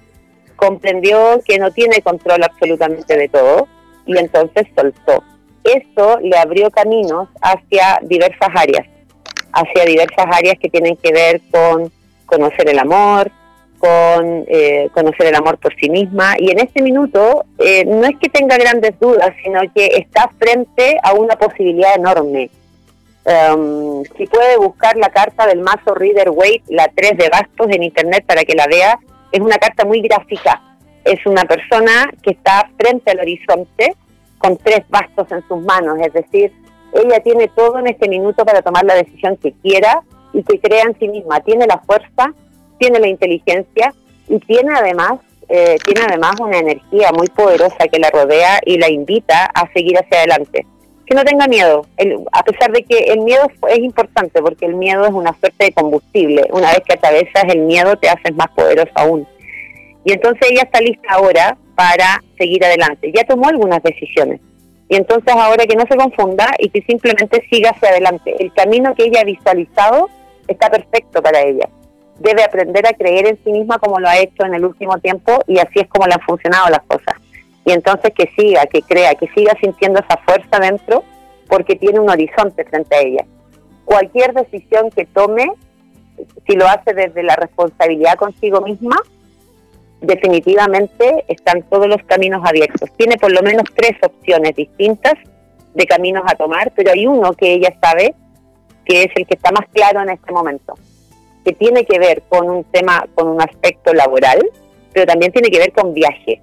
[0.55, 3.67] comprendió que no tiene control absolutamente de todo
[4.05, 5.23] y entonces soltó
[5.63, 8.87] eso le abrió caminos hacia diversas áreas,
[9.53, 11.91] hacia diversas áreas que tienen que ver con
[12.29, 13.31] conocer el amor,
[13.79, 16.35] con eh, conocer el amor por sí misma.
[16.37, 20.97] Y en este minuto eh, no es que tenga grandes dudas, sino que está frente
[21.01, 22.49] a una posibilidad enorme.
[23.25, 27.83] Um, si puede buscar la carta del mazo Reader Waite, la 3 de bastos en
[27.83, 28.99] internet para que la vea,
[29.31, 30.61] es una carta muy gráfica.
[31.03, 33.95] Es una persona que está frente al horizonte,
[34.37, 36.51] con tres bastos en sus manos, es decir,
[36.93, 40.01] ella tiene todo en este minuto para tomar la decisión que quiera
[40.33, 41.39] y que crea en sí misma.
[41.41, 42.33] Tiene la fuerza,
[42.77, 43.93] tiene la inteligencia
[44.27, 48.89] y tiene además, eh, tiene además una energía muy poderosa que la rodea y la
[48.89, 50.65] invita a seguir hacia adelante.
[51.05, 51.87] Que no tenga miedo,
[52.31, 55.71] a pesar de que el miedo es importante, porque el miedo es una suerte de
[55.71, 56.47] combustible.
[56.51, 59.27] Una vez que atravesas el miedo te haces más poderoso aún.
[60.05, 63.11] Y entonces ella está lista ahora para seguir adelante.
[63.15, 64.39] Ya tomó algunas decisiones.
[64.87, 68.35] Y entonces ahora que no se confunda y que simplemente siga hacia adelante.
[68.39, 70.09] El camino que ella ha visualizado
[70.49, 71.69] está perfecto para ella.
[72.19, 75.39] Debe aprender a creer en sí misma como lo ha hecho en el último tiempo
[75.47, 77.15] y así es como le han funcionado las cosas.
[77.65, 81.03] Y entonces que siga, que crea, que siga sintiendo esa fuerza dentro
[81.47, 83.25] porque tiene un horizonte frente a ella.
[83.85, 85.51] Cualquier decisión que tome,
[86.47, 88.97] si lo hace desde la responsabilidad consigo misma,
[90.01, 92.89] definitivamente están todos los caminos abiertos.
[92.97, 95.13] Tiene por lo menos tres opciones distintas
[95.73, 98.13] de caminos a tomar, pero hay uno que ella sabe
[98.89, 100.73] que es el que está más claro en este momento,
[101.45, 104.43] que tiene que ver con un tema, con un aspecto laboral,
[104.91, 106.41] pero también tiene que ver con viaje.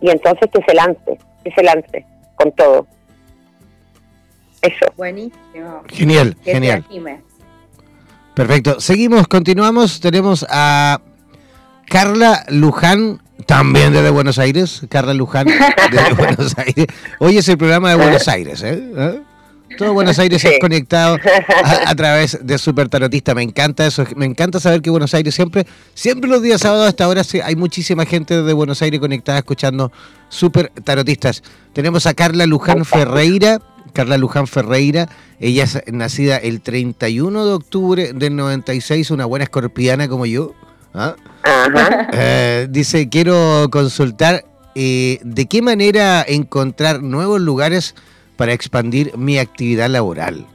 [0.00, 2.06] Y entonces que se lance, que se lance
[2.36, 2.86] con todo.
[4.62, 4.86] Eso.
[4.96, 5.82] Buenísimo.
[5.88, 6.84] Genial, genial.
[8.34, 8.80] Perfecto.
[8.80, 10.00] Seguimos, continuamos.
[10.00, 11.00] Tenemos a
[11.86, 14.82] Carla Luján, también desde Buenos Aires.
[14.88, 15.48] Carla Luján,
[15.90, 16.86] desde Buenos Aires.
[17.18, 18.90] Hoy es el programa de Buenos Aires, ¿eh?
[18.96, 19.20] ¿Eh?
[19.76, 21.18] Todo Buenos Aires es conectado
[21.86, 23.34] a, través de Super Tarotista.
[23.34, 24.04] Me encanta eso.
[24.16, 28.04] Me encanta saber que Buenos Aires siempre, siempre los días sábados hasta ahora hay muchísima
[28.06, 29.92] gente de Buenos Aires conectada escuchando
[30.28, 31.42] Super Tarotistas.
[31.72, 33.60] Tenemos a Carla Luján Ferreira.
[33.92, 35.08] Carla Luján Ferreira,
[35.38, 40.54] ella es nacida el 31 de octubre del 96, una buena escorpiana como yo.
[40.92, 41.14] ¿Ah?
[42.12, 47.94] Eh, dice, quiero consultar eh, de qué manera encontrar nuevos lugares
[48.36, 50.46] para expandir mi actividad laboral.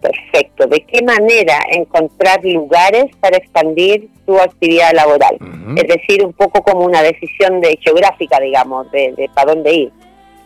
[0.00, 0.66] Perfecto.
[0.66, 5.36] ¿De qué manera encontrar lugares para expandir tu actividad laboral?
[5.76, 9.92] Es decir, un poco como una decisión de geográfica, digamos, de, para dónde ir.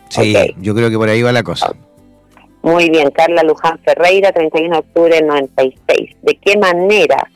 [0.09, 1.73] Sí, yo creo que por ahí va la cosa.
[2.61, 6.17] Muy bien, Carla Luján Ferreira, 31 de octubre del 96.
[6.21, 7.29] ¿De qué manera?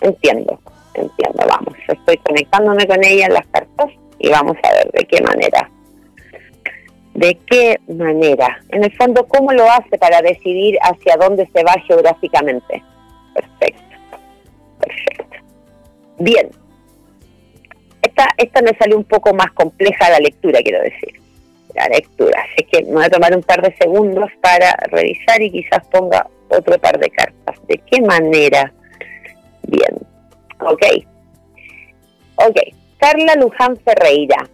[0.00, 0.58] Entiendo
[0.94, 5.22] entiendo, vamos, estoy conectándome con ella en las cartas y vamos a ver de qué
[5.22, 5.70] manera.
[7.20, 8.62] ¿De qué manera?
[8.70, 12.82] En el fondo, ¿cómo lo hace para decidir hacia dónde se va geográficamente?
[13.34, 13.96] Perfecto,
[14.80, 15.36] perfecto.
[16.18, 16.48] Bien.
[18.00, 21.20] Esta, esta me salió un poco más compleja la lectura, quiero decir.
[21.74, 22.40] La lectura.
[22.40, 26.26] Así que me voy a tomar un par de segundos para revisar y quizás ponga
[26.48, 27.56] otro par de cartas.
[27.68, 28.72] ¿De qué manera?
[29.64, 29.94] Bien.
[30.60, 30.86] Ok.
[32.36, 32.56] Ok.
[32.98, 34.48] Carla Luján Ferreira.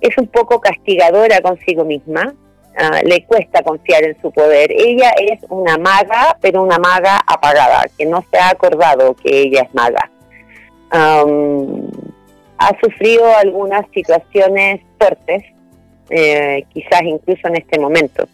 [0.00, 2.34] Es un poco castigadora consigo misma.
[2.76, 4.70] Ah, le cuesta confiar en su poder.
[4.72, 9.62] Ella es una maga, pero una maga apagada, que no se ha acordado que ella
[9.62, 10.10] es maga.
[10.92, 15.42] ha sufrido algunas situaciones fuertes
[16.10, 18.26] eh, quizás incluso en este momento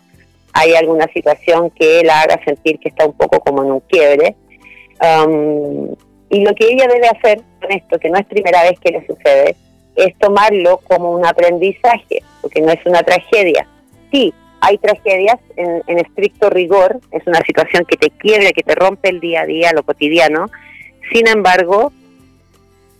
[0.54, 4.34] hay alguna situación que la haga sentir que está un poco como en un quiebre.
[4.98, 5.94] Um,
[6.30, 9.06] y lo que ella debe hacer con esto, que no es primera vez que le
[9.06, 9.54] sucede,
[9.96, 13.66] es tomarlo como un aprendizaje, porque no es una tragedia.
[14.10, 18.74] Sí, hay tragedias en, en estricto rigor, es una situación que te quiebra, que te
[18.74, 20.50] rompe el día a día, lo cotidiano.
[21.12, 21.92] Sin embargo,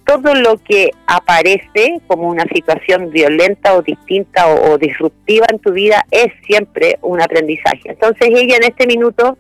[0.07, 6.07] todo lo que aparece como una situación violenta o distinta o, disruptiva en tu vida
[6.11, 7.83] es siempre un aprendizaje.
[7.85, 9.37] Entonces ella en este minuto,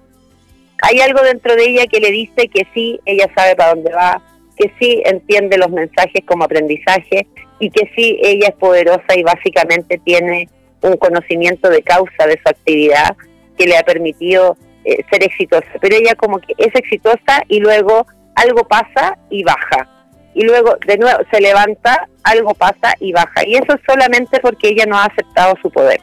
[0.83, 4.21] hay algo dentro de ella que le dice que sí, ella sabe para dónde va,
[4.57, 7.27] que sí entiende los mensajes como aprendizaje
[7.59, 10.49] y que sí, ella es poderosa y básicamente tiene
[10.83, 13.17] un conocimiento de causa de su actividad
[13.59, 15.69] que le ha permitido eh, ser exitosa.
[15.81, 19.89] Pero ella como que es exitosa y luego algo pasa y baja
[20.37, 23.47] y luego de nuevo se levanta, algo pasa y baja.
[23.47, 25.99] Y eso es solamente porque ella no ha aceptado su poder.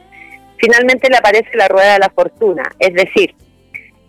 [0.58, 3.36] Finalmente le aparece la rueda de la fortuna, es decir,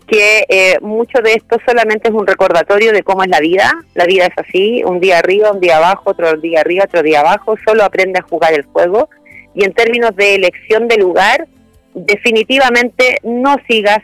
[0.07, 3.71] que eh, mucho de esto solamente es un recordatorio de cómo es la vida.
[3.93, 7.21] La vida es así, un día arriba, un día abajo, otro día arriba, otro día
[7.21, 7.55] abajo.
[7.65, 9.09] Solo aprende a jugar el juego.
[9.53, 11.47] Y en términos de elección de lugar,
[11.93, 13.99] definitivamente no sigas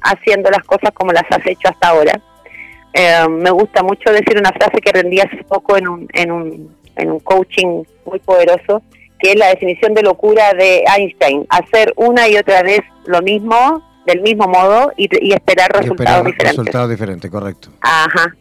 [0.00, 2.20] haciendo las cosas como las has hecho hasta ahora
[2.92, 6.76] eh, me gusta mucho decir una frase que aprendí hace poco en un, en, un,
[6.96, 8.82] en un coaching muy poderoso,
[9.18, 13.82] que es la definición de locura de Einstein, hacer una y otra vez lo mismo,
[14.06, 16.56] del mismo modo, y, esperar resultados diferentes.
[16.56, 17.68] Resultados diferentes, correcto.
[17.80, 18.34] Ajá.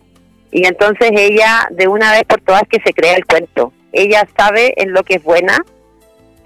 [0.52, 3.72] Y entonces ella, de una vez por todas, que se crea el cuento.
[3.94, 5.58] Ella sabe en lo que es buena,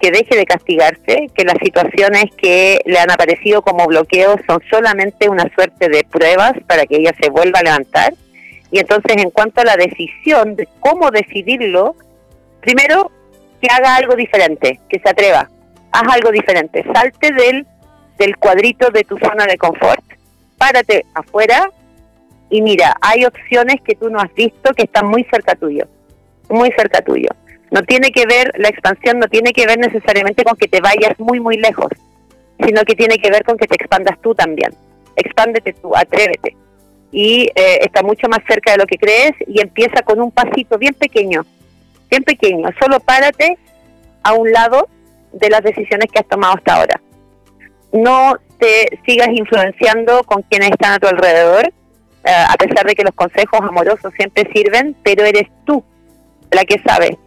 [0.00, 5.28] que deje de castigarse, que las situaciones que le han aparecido como bloqueos son solamente
[5.28, 8.14] una suerte de pruebas para que ella se vuelva a levantar.
[8.70, 11.96] Y entonces en cuanto a la decisión de cómo decidirlo,
[12.60, 13.10] primero
[13.60, 15.48] que haga algo diferente, que se atreva,
[15.92, 17.66] haz algo diferente, salte del,
[18.18, 20.02] del cuadrito de tu zona de confort,
[20.58, 21.70] párate afuera
[22.48, 25.86] y mira, hay opciones que tú no has visto que están muy cerca tuyo,
[26.48, 27.28] muy cerca tuyo.
[27.70, 31.18] No tiene que ver, la expansión no tiene que ver necesariamente con que te vayas
[31.18, 31.88] muy, muy lejos,
[32.64, 34.72] sino que tiene que ver con que te expandas tú también.
[35.16, 36.56] Expándete tú, atrévete.
[37.10, 40.78] Y eh, está mucho más cerca de lo que crees y empieza con un pasito
[40.78, 41.44] bien pequeño,
[42.08, 42.68] bien pequeño.
[42.80, 43.58] Solo párate
[44.22, 44.88] a un lado
[45.32, 47.00] de las decisiones que has tomado hasta ahora.
[47.96, 53.04] No te sigas influenciando con quienes están a tu alrededor, eh, a pesar de que
[53.04, 55.84] los consejos amorosos siempre sirven, pero eres tú
[56.50, 57.18] la que sabe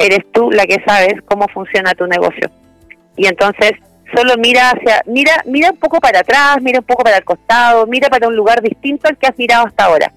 [0.00, 2.50] eres tú la que sabes cómo funciona tu negocio.
[3.16, 3.72] Y entonces
[4.14, 7.86] solo mira hacia, mira, mira un poco para atrás, mira un poco para el costado,
[7.86, 10.12] mira para un lugar distinto al que has mirado hasta ahora.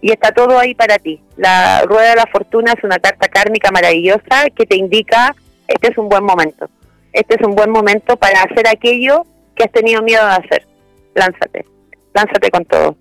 [0.00, 1.20] Y está todo ahí para ti.
[1.36, 5.34] La rueda de la fortuna es una carta kármica maravillosa que te indica,
[5.66, 6.68] este es un buen momento.
[7.16, 9.24] Este es un buen momento para hacer aquello
[9.54, 10.66] que has tenido miedo de hacer.
[11.14, 11.64] Lánzate,
[12.14, 12.96] lánzate con todo.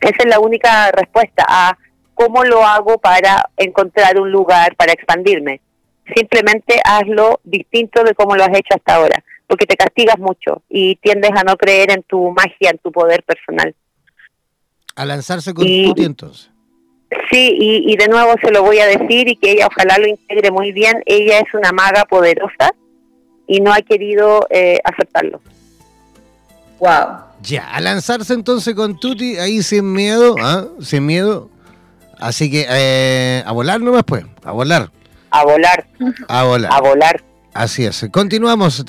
[0.00, 1.76] Esa es la única respuesta a
[2.14, 5.60] ¿Cómo lo hago para encontrar un lugar para expandirme?
[6.14, 10.96] Simplemente hazlo distinto de cómo lo has hecho hasta ahora, porque te castigas mucho y
[10.96, 13.74] tiendes a no creer en tu magia, en tu poder personal.
[14.94, 16.50] A lanzarse con y, entonces.
[17.30, 20.50] Sí, y, de nuevo se lo voy a decir y que ella ojalá lo integre
[20.50, 21.02] muy bien.
[21.06, 22.72] Ella es una maga poderosa
[23.46, 25.40] y no ha querido eh, aceptarlo.
[26.78, 27.18] Wow.
[27.42, 30.66] Ya, a lanzarse entonces con Tuti ahí sin miedo, ¿ah?
[30.80, 31.50] sin miedo,
[32.22, 34.92] Así que eh, a volar nomás pues, a volar.
[35.30, 35.88] A volar.
[36.28, 36.72] A volar.
[36.72, 37.24] A volar.
[37.52, 38.06] Así es.
[38.12, 38.84] Continuamos.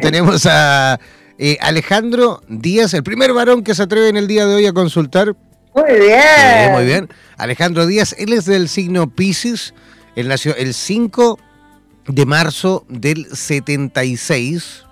[0.00, 0.98] Tenemos, a
[1.36, 4.72] eh, Alejandro Díaz, el primer varón que se atreve en el día de hoy a
[4.72, 5.36] consultar.
[5.74, 6.72] Muy bien.
[6.72, 7.10] muy bien.
[7.36, 9.74] Alejandro Díaz, él es del signo Pisces.
[10.16, 11.38] Él nació el 5
[12.06, 14.84] de marzo del 76.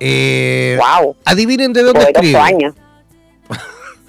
[0.00, 1.16] Eh, wow.
[1.24, 2.38] Adivinen de dónde escribe.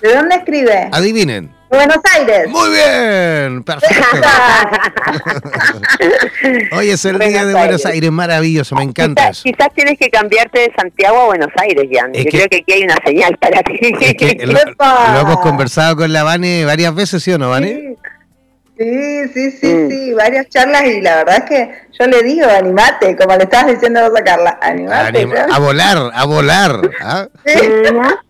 [0.01, 0.89] ¿De dónde escribe?
[0.91, 1.55] Adivinen.
[1.69, 2.47] Buenos Aires.
[2.47, 4.27] Muy bien, perfecto.
[6.77, 10.59] Hoy es el día de Buenos Aires, maravilloso, me encanta quizás, Quizás tienes que cambiarte
[10.59, 12.13] de Santiago a Buenos Aires, Jan.
[12.13, 13.79] Yo creo que aquí hay una señal para ti.
[14.45, 17.73] lo, hemos conversado con la Vane varias veces, ¿sí o no, Vane?
[17.73, 17.97] Sí,
[18.77, 19.89] sí, sí, mm.
[19.89, 23.73] sí, varias charlas y la verdad es que yo le digo, animate, como le estabas
[23.73, 25.27] diciendo a Carla, animate.
[25.49, 26.81] a volar, a volar.
[27.01, 27.27] ¿ah?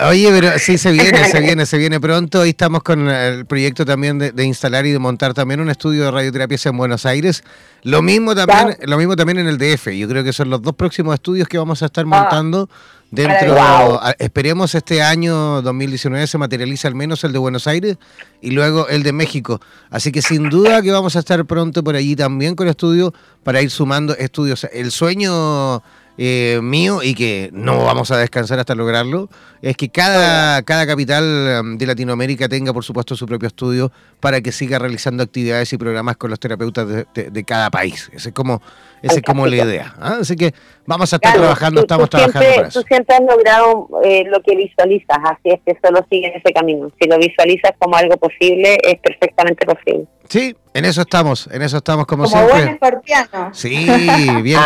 [0.07, 2.41] Oye, pero sí, se viene, se viene, se viene pronto.
[2.41, 6.11] Hoy estamos con el proyecto también de, instalar y de montar también un estudio de
[6.11, 7.43] radioterapia en Buenos Aires.
[7.81, 9.87] Lo mismo también, lo mismo también en el DF.
[9.89, 12.67] Yo creo que son los dos próximos estudios que vamos a estar ah.
[13.15, 17.97] Dentro, esperemos este año 2019 se materializa al menos el de Buenos Aires
[18.41, 19.61] y luego el de México.
[19.89, 23.13] Así que sin duda que vamos a estar pronto por allí también con estudios
[23.43, 24.67] para ir sumando estudios.
[24.73, 25.81] El sueño
[26.17, 29.29] eh, mío y que no vamos a descansar hasta lograrlo,
[29.61, 34.39] es que cada, cada capital um, de Latinoamérica tenga, por supuesto, su propio estudio para
[34.41, 38.09] que siga realizando actividades y programas con los terapeutas de, cada país.
[38.13, 38.61] Esa es como,
[39.01, 39.93] ese es como la idea.
[39.99, 40.17] ¿ah?
[40.21, 40.53] Así que
[40.85, 42.81] vamos a estar trabajando, estamos trabajando para eso.
[42.81, 46.53] Tú siempre has logrado eh, lo que visualizas, así es que solo sigue en ese
[46.53, 46.89] camino.
[46.99, 50.07] Si lo visualizas como algo posible, es perfectamente posible.
[50.27, 52.53] Sí, en eso estamos, en eso estamos como, como siempre.
[52.55, 53.53] buen escorpiano.
[53.53, 53.87] Sí,
[54.43, 54.59] bien,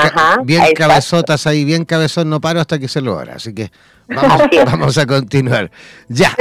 [0.44, 3.36] bien cabezotas ahí, bien cabezón, no paro hasta que se logra.
[3.36, 3.70] Así que
[4.08, 5.70] vamos, vamos a continuar.
[6.08, 6.32] Ya.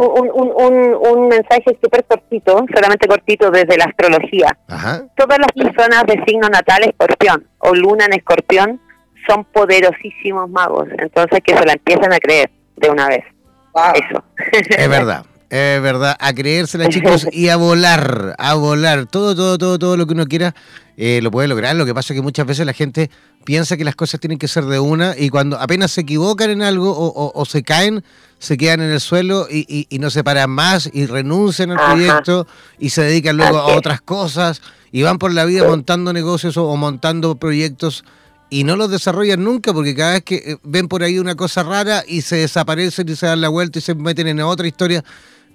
[0.00, 4.56] Un, un, un, mensaje súper cortito, solamente cortito desde la astrología.
[4.68, 5.04] Ajá.
[5.16, 8.80] Todas las personas de signo natal escorpión o luna en escorpión
[9.28, 13.24] son poderosísimos magos, entonces que se la empiecen a creer de una vez.
[13.94, 14.24] Eso.
[14.52, 15.24] Es verdad.
[15.48, 19.06] Es verdad, a creérsela chicos y a volar, a volar.
[19.06, 20.54] Todo, todo, todo, todo lo que uno quiera
[20.96, 21.76] eh, lo puede lograr.
[21.76, 23.10] Lo que pasa es que muchas veces la gente
[23.44, 26.62] piensa que las cosas tienen que ser de una y cuando apenas se equivocan en
[26.62, 28.02] algo o, se caen,
[28.40, 32.48] se quedan en el suelo y, no se paran más y renuncian al proyecto
[32.80, 36.74] y se dedican luego a otras cosas y van por la vida montando negocios o,
[36.76, 38.04] montando proyectos
[38.50, 41.62] y no los desarrollan nunca porque cada vez que eh, ven por ahí una cosa
[41.62, 45.04] rara y se desaparecen y se dan la vuelta y se meten en otra historia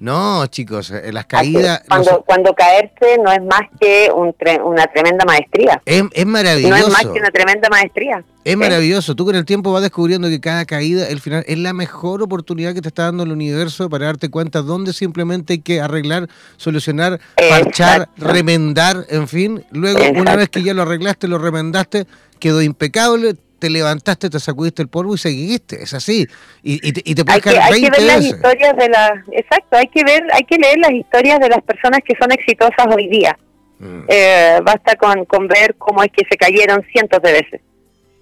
[0.02, 1.84] no, chicos, eh, las caídas...
[1.88, 5.80] Cuando, cuando caerse no es más que una tremenda maestría.
[5.86, 6.70] Es, maravilloso.
[6.72, 8.24] No es más que una tremenda maestría.
[8.44, 9.16] Es maravilloso.
[9.16, 12.74] Tú con el tiempo vas descubriendo que cada caída, el final, es la mejor oportunidad
[12.74, 16.28] que te está dando el universo para darte cuenta dónde simplemente hay que arreglar,
[16.58, 19.64] solucionar, parchar, remendar, en fin.
[19.70, 22.08] Luego, una vez que ya lo arreglaste, lo remendaste,
[22.40, 26.28] quedó impecable, te levantaste, te sacudiste el polvo y seguiste, es así.
[26.64, 29.12] Y, y, te, y te puedes hay que, hay que ver las historias de las,
[29.32, 32.88] exacto, hay que ver, hay que leer las historias de las personas que son exitosas
[32.94, 33.38] hoy día.
[33.78, 34.02] Mm.
[34.08, 37.62] Eh, basta con, con ver cómo es que se cayeron cientos de veces,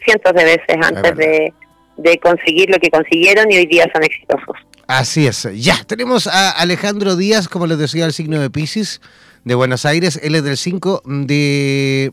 [0.03, 1.53] cientos de veces antes de,
[1.95, 4.57] de conseguir lo que consiguieron y hoy día son exitosos.
[4.87, 5.47] Así es.
[5.55, 8.99] Ya, tenemos a Alejandro Díaz, como les decía, el signo de Pisces
[9.45, 10.19] de Buenos Aires.
[10.21, 12.11] Él es del 5 de,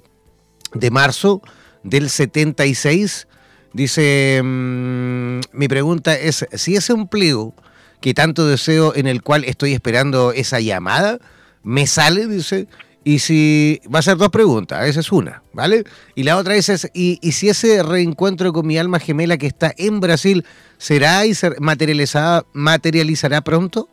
[0.75, 1.43] de marzo
[1.87, 3.29] del 76.
[3.73, 7.55] Dice, mm, mi pregunta es, si ese empleo
[8.01, 11.19] que tanto deseo en el cual estoy esperando esa llamada,
[11.63, 12.67] me sale, dice,
[13.05, 15.85] y si va a ser dos preguntas, esa es una, ¿vale?
[16.15, 20.01] Y la otra es, y, si ese reencuentro con mi alma gemela que está en
[20.01, 20.45] Brasil
[20.77, 23.89] será y se materializará, materializará pronto?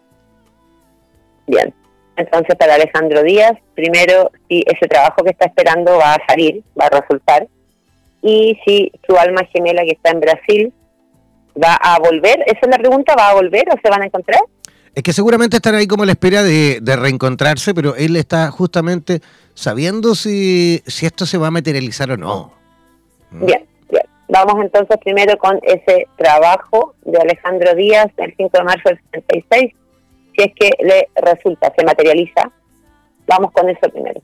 [1.47, 1.73] Bien,
[2.15, 6.85] entonces para Alejandro Díaz, primero, si ese trabajo que está esperando va a salir, va
[6.85, 7.47] a resultar,
[8.23, 10.73] y si su alma gemela que está en Brasil
[11.61, 12.39] va a volver.
[12.47, 14.39] Esa es la pregunta, ¿va a volver o se van a encontrar?
[14.95, 19.21] Es que seguramente están ahí como a la espera de, reencontrarse, pero él está justamente
[19.53, 22.53] sabiendo si, si esto se va a materializar o no.
[23.31, 23.45] ¿Mm?
[23.45, 24.03] Bien, bien.
[24.29, 29.73] Vamos entonces primero con ese trabajo de Alejandro Díaz del 5 de marzo del 76.
[30.35, 32.51] Si es que le resulta, se materializa,
[33.27, 34.21] vamos con eso primero.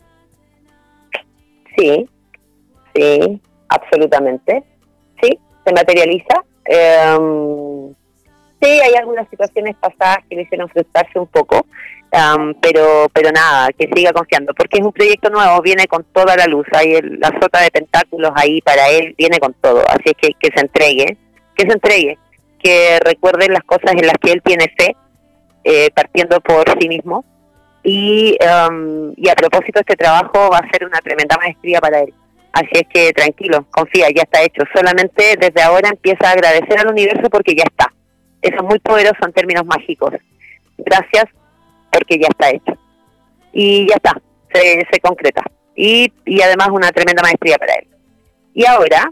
[1.77, 2.09] Sí,
[2.95, 4.63] sí, absolutamente.
[5.21, 6.43] Sí, se materializa.
[6.65, 7.93] Em,
[8.61, 11.65] sí, hay algunas situaciones pasadas que le hicieron frustrarse un poco,
[12.11, 16.35] em, pero pero nada, que siga confiando, porque es un proyecto nuevo, viene con toda
[16.35, 20.13] la luz, hay la sota de tentáculos ahí para él, viene con todo, así es
[20.13, 21.17] que, que se entregue,
[21.55, 22.17] que se entregue,
[22.61, 24.95] que recuerde las cosas en las que él tiene fe,
[25.63, 27.25] eh, partiendo por sí mismo,
[27.83, 32.13] y, em, y a propósito este trabajo va a ser una tremenda maestría para él.
[32.51, 34.63] Así es que tranquilo, confía, ya está hecho.
[34.73, 37.93] Solamente desde ahora empieza a agradecer al universo porque ya está.
[38.41, 40.13] Eso es muy poderoso en términos mágicos.
[40.77, 41.25] Gracias
[41.91, 42.77] porque ya está hecho.
[43.51, 44.19] Y ya está,
[44.53, 45.43] se, se concreta.
[45.75, 47.87] Y, y además una tremenda maestría para él.
[48.53, 49.11] Y ahora,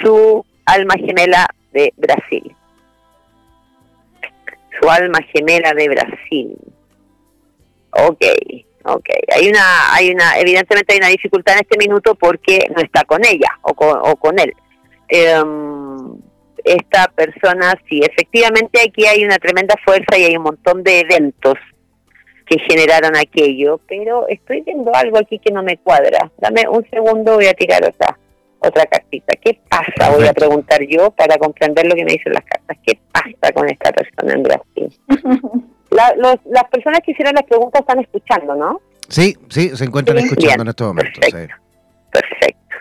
[0.00, 2.54] su alma gemela de Brasil.
[4.80, 6.56] Su alma gemela de Brasil.
[7.90, 8.24] Ok.
[8.84, 13.04] Ok, hay una, hay una, evidentemente hay una dificultad en este minuto porque no está
[13.04, 14.54] con ella o con, o con él.
[15.08, 16.16] Em,
[16.64, 21.54] esta persona, sí, efectivamente aquí hay una tremenda fuerza y hay un montón de eventos
[22.46, 26.30] que generaron aquello, pero estoy viendo algo aquí que no me cuadra.
[26.38, 28.18] Dame un segundo, voy a tirar otra
[28.60, 29.34] otra cartita.
[29.42, 30.14] ¿Qué pasa?
[30.14, 32.76] Voy a preguntar yo para comprender lo que me dicen las cartas.
[32.86, 35.00] ¿Qué pasa con esta persona en Brasil?
[35.90, 38.80] las personas que hicieron las preguntas están escuchando, ¿no?
[39.08, 41.18] Sí, sí, se encuentran escuchando en estos momentos.
[41.20, 41.56] Perfecto,
[42.12, 42.76] perfecto.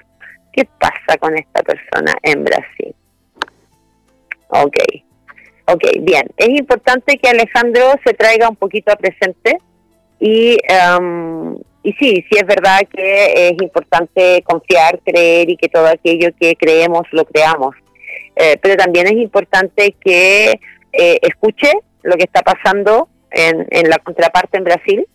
[0.54, 2.96] ¿Qué pasa con esta persona en Brasil?
[4.50, 4.78] Ok,
[5.66, 6.28] ok, bien.
[6.38, 9.58] Es importante que Alejandro se traiga un poquito a presente
[10.20, 10.58] y,
[11.00, 16.30] um, y sí, sí es verdad que es importante confiar, creer y que todo aquello
[16.40, 17.76] que creemos lo creamos.
[18.36, 20.60] Eh, pero también es importante que
[20.94, 21.72] eh, escuche
[22.04, 25.08] lo que está pasando en, en la contraparte en Brasil,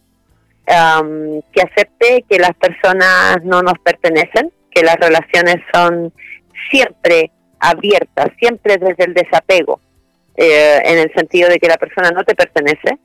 [0.68, 6.12] um, que acepte que las personas no nos pertenecen, que las relaciones son
[6.70, 7.30] siempre
[7.60, 9.80] abiertas, siempre desde el desapego,
[10.36, 12.98] eh, en el sentido de que la persona no te pertenece.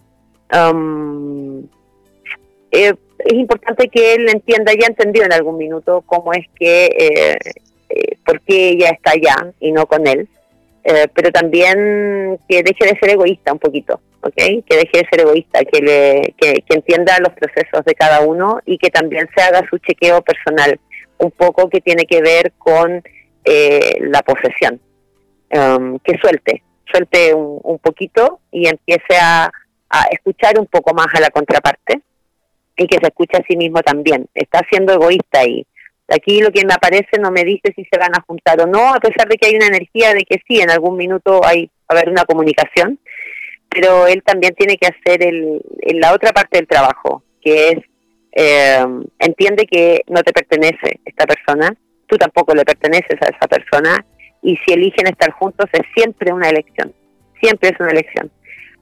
[0.51, 1.67] Um,
[2.71, 7.37] eh, es importante que él entienda, ya entendió en algún minuto cómo es que, eh,
[7.89, 10.27] eh, por qué ella está allá y no con él,
[11.13, 14.33] pero también que deje de ser egoísta un poquito, ¿ok?
[14.35, 18.59] Que deje de ser egoísta, que, le, que, que entienda los procesos de cada uno
[18.65, 20.79] y que también se haga su chequeo personal,
[21.17, 23.03] un poco que tiene que ver con
[23.45, 24.79] eh, la posesión.
[25.51, 26.61] Um, que suelte,
[26.91, 29.51] suelte un, poquito y empiece a,
[30.11, 32.01] escuchar un poco más a la contraparte
[32.77, 34.27] y que se escuche a sí mismo también.
[34.35, 35.65] Está siendo egoísta y
[36.09, 38.93] aquí lo que me aparece no me dice si se van a juntar o no,
[38.93, 41.95] a pesar de que hay una energía de que sí, en algún minuto hay va
[41.95, 42.99] a haber una comunicación,
[43.69, 45.61] pero él también tiene que hacer el,
[45.99, 47.77] la otra parte del trabajo, que es
[48.31, 48.85] eh,
[49.19, 51.75] entiende que no te pertenece esta persona
[52.09, 54.05] tú tampoco le perteneces a esa persona
[54.41, 56.93] y si eligen estar juntos es siempre una elección,
[57.41, 58.31] siempre es una elección.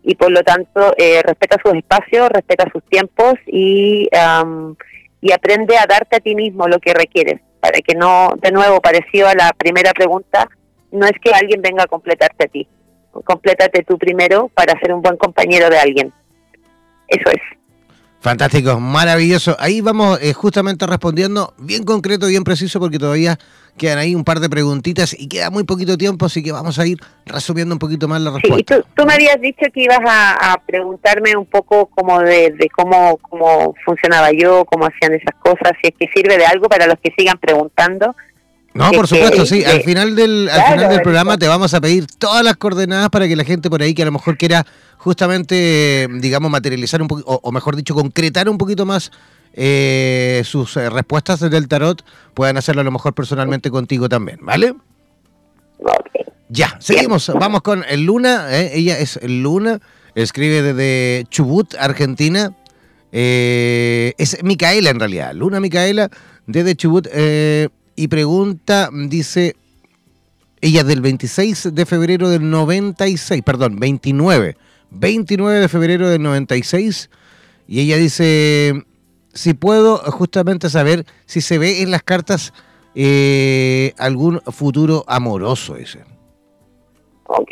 [0.03, 4.07] Y por lo tanto, eh, respeta sus espacios, respeta sus tiempos y,
[5.21, 8.81] y aprende a darte a ti mismo lo que requieres, para que no, de nuevo,
[8.81, 10.47] parecido a la primera pregunta,
[10.91, 12.67] no es que alguien venga a completarte a ti,
[13.23, 16.13] complétate tú primero para ser un buen compañero de alguien.
[17.07, 17.41] Eso es.
[18.19, 19.55] Fantástico, maravilloso.
[19.59, 23.37] Ahí vamos eh, justamente respondiendo bien concreto, bien preciso, porque todavía
[23.77, 26.87] quedan ahí un par de preguntitas y queda muy poquito tiempo, así que vamos a
[26.87, 28.77] ir resumiendo un poquito más la respuesta.
[28.77, 33.75] Sí, tú, me habías dicho que ibas a, preguntarme un poco como de, cómo, cómo
[33.85, 37.13] funcionaba yo, cómo hacían esas cosas, si es que sirve de algo para los que
[37.15, 38.15] sigan preguntando.
[38.77, 39.65] No, por supuesto, sí.
[39.65, 43.27] al final del, al final del programa te vamos a pedir todas las coordenadas para
[43.27, 44.65] que la gente por ahí que a lo mejor quiera
[44.97, 49.11] justamente, digamos, materializar un poquito, o, mejor dicho, concretar un poquito más
[49.53, 52.03] eh, sus eh, respuestas del tarot,
[52.35, 54.75] puedan hacerlo a lo mejor personalmente contigo también, ¿vale?
[56.49, 57.31] Ya, seguimos.
[57.33, 58.47] Vamos con Luna.
[58.51, 58.71] ¿eh?
[58.75, 59.79] Ella es Luna.
[60.13, 62.53] Escribe desde Chubut, Argentina.
[63.11, 65.33] es Micaela en realidad.
[65.33, 66.09] Luna Micaela
[66.45, 67.07] desde Chubut.
[67.97, 69.57] Y pregunta, dice,
[70.61, 74.55] ella del 26 de febrero del 96, perdón, 29
[74.91, 77.09] 29 de febrero del 96
[77.67, 78.85] y ella dice,
[79.33, 82.53] si puedo justamente saber si se ve en las cartas
[82.95, 85.99] eh, algún futuro amoroso ese.
[87.25, 87.51] Ok.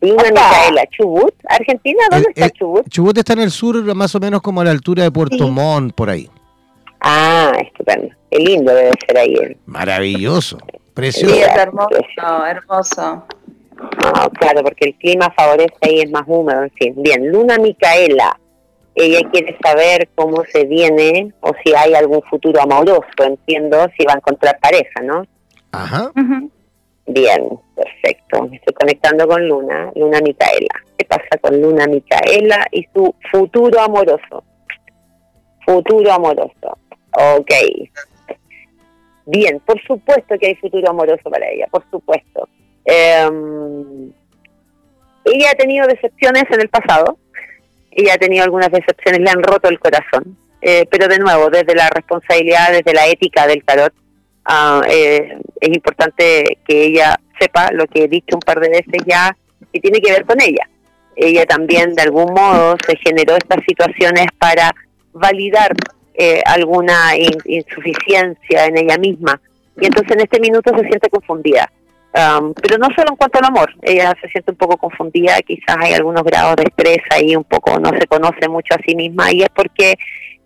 [0.00, 2.88] Luna Micaela, Chubut, Argentina, ¿dónde está Chubut?
[2.88, 5.94] Chubut está en el sur, más o menos como a la altura de Puerto Montt,
[5.94, 6.28] por ahí.
[7.06, 8.14] Ah, estupendo.
[8.30, 9.56] Qué lindo debe ser ahí.
[9.66, 10.56] Maravilloso,
[10.94, 11.34] precioso.
[11.34, 13.24] Sí, es hermoso, hermoso.
[14.02, 16.94] Ah, claro, porque el clima favorece ahí, es más húmedo, en fin.
[16.96, 18.40] Bien, Luna Micaela,
[18.94, 24.14] ella quiere saber cómo se viene o si hay algún futuro amoroso, entiendo, si va
[24.14, 25.26] a encontrar pareja, ¿no?
[25.72, 26.10] Ajá.
[27.06, 28.48] Bien, perfecto.
[28.48, 30.82] Me estoy conectando con Luna, Luna Micaela.
[30.96, 34.42] ¿Qué pasa con Luna Micaela y su futuro amoroso?
[35.66, 36.78] Futuro amoroso.
[37.14, 37.52] Ok.
[39.26, 42.48] Bien, por supuesto que hay futuro amoroso para ella, por supuesto.
[42.84, 43.28] Eh,
[45.24, 47.18] ella ha tenido decepciones en el pasado,
[47.90, 51.74] ella ha tenido algunas decepciones, le han roto el corazón, eh, pero de nuevo, desde
[51.74, 53.92] la responsabilidad, desde la ética del tarot,
[54.44, 59.02] ah, eh, es importante que ella sepa lo que he dicho un par de veces
[59.06, 59.34] ya,
[59.72, 60.68] que tiene que ver con ella.
[61.16, 64.74] Ella también de algún modo se generó estas situaciones para
[65.12, 65.72] validar
[66.14, 69.40] eh, alguna insuficiencia en ella misma.
[69.80, 71.70] Y entonces en este minuto se siente confundida
[72.62, 75.94] pero no solo en cuanto al amor, ella se siente un poco confundida, quizás hay
[75.94, 79.42] algunos grados de estrés ahí, un poco no se conoce mucho a sí misma y
[79.42, 79.94] es porque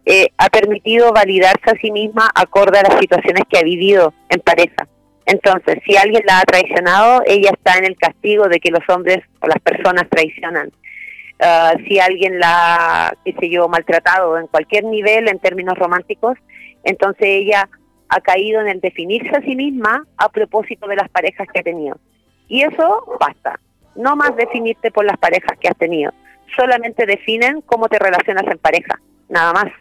[0.06, 4.40] eh, ha permitido validarse a sí misma acorde a las situaciones que ha vivido en
[4.40, 4.88] pareja.
[5.26, 9.18] Entonces, si alguien la ha traicionado, ella está en el castigo de que los hombres
[9.40, 10.70] o las personas traicionan.
[11.40, 16.36] Ah, si alguien la, qué sé yo, maltratado en cualquier nivel en términos románticos,
[16.82, 17.68] entonces ella
[18.08, 21.62] ha caído en el definirse a sí misma a propósito de las parejas que ha
[21.62, 21.96] tenido.
[22.48, 23.60] Y eso basta.
[23.94, 26.12] No más definirte por las parejas que has tenido.
[26.56, 29.72] Solamente definen cómo te relacionas en pareja, nada más.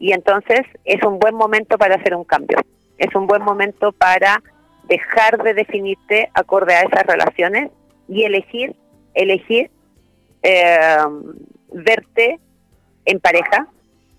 [0.00, 2.58] Y entonces es un buen momento para hacer un cambio.
[2.96, 4.42] Es un buen momento para
[4.88, 7.70] dejar de definirte acorde a esas relaciones
[8.08, 8.74] y elegir,
[9.14, 9.70] elegir
[10.42, 10.98] eh,
[11.72, 12.38] verte
[13.04, 13.68] en pareja.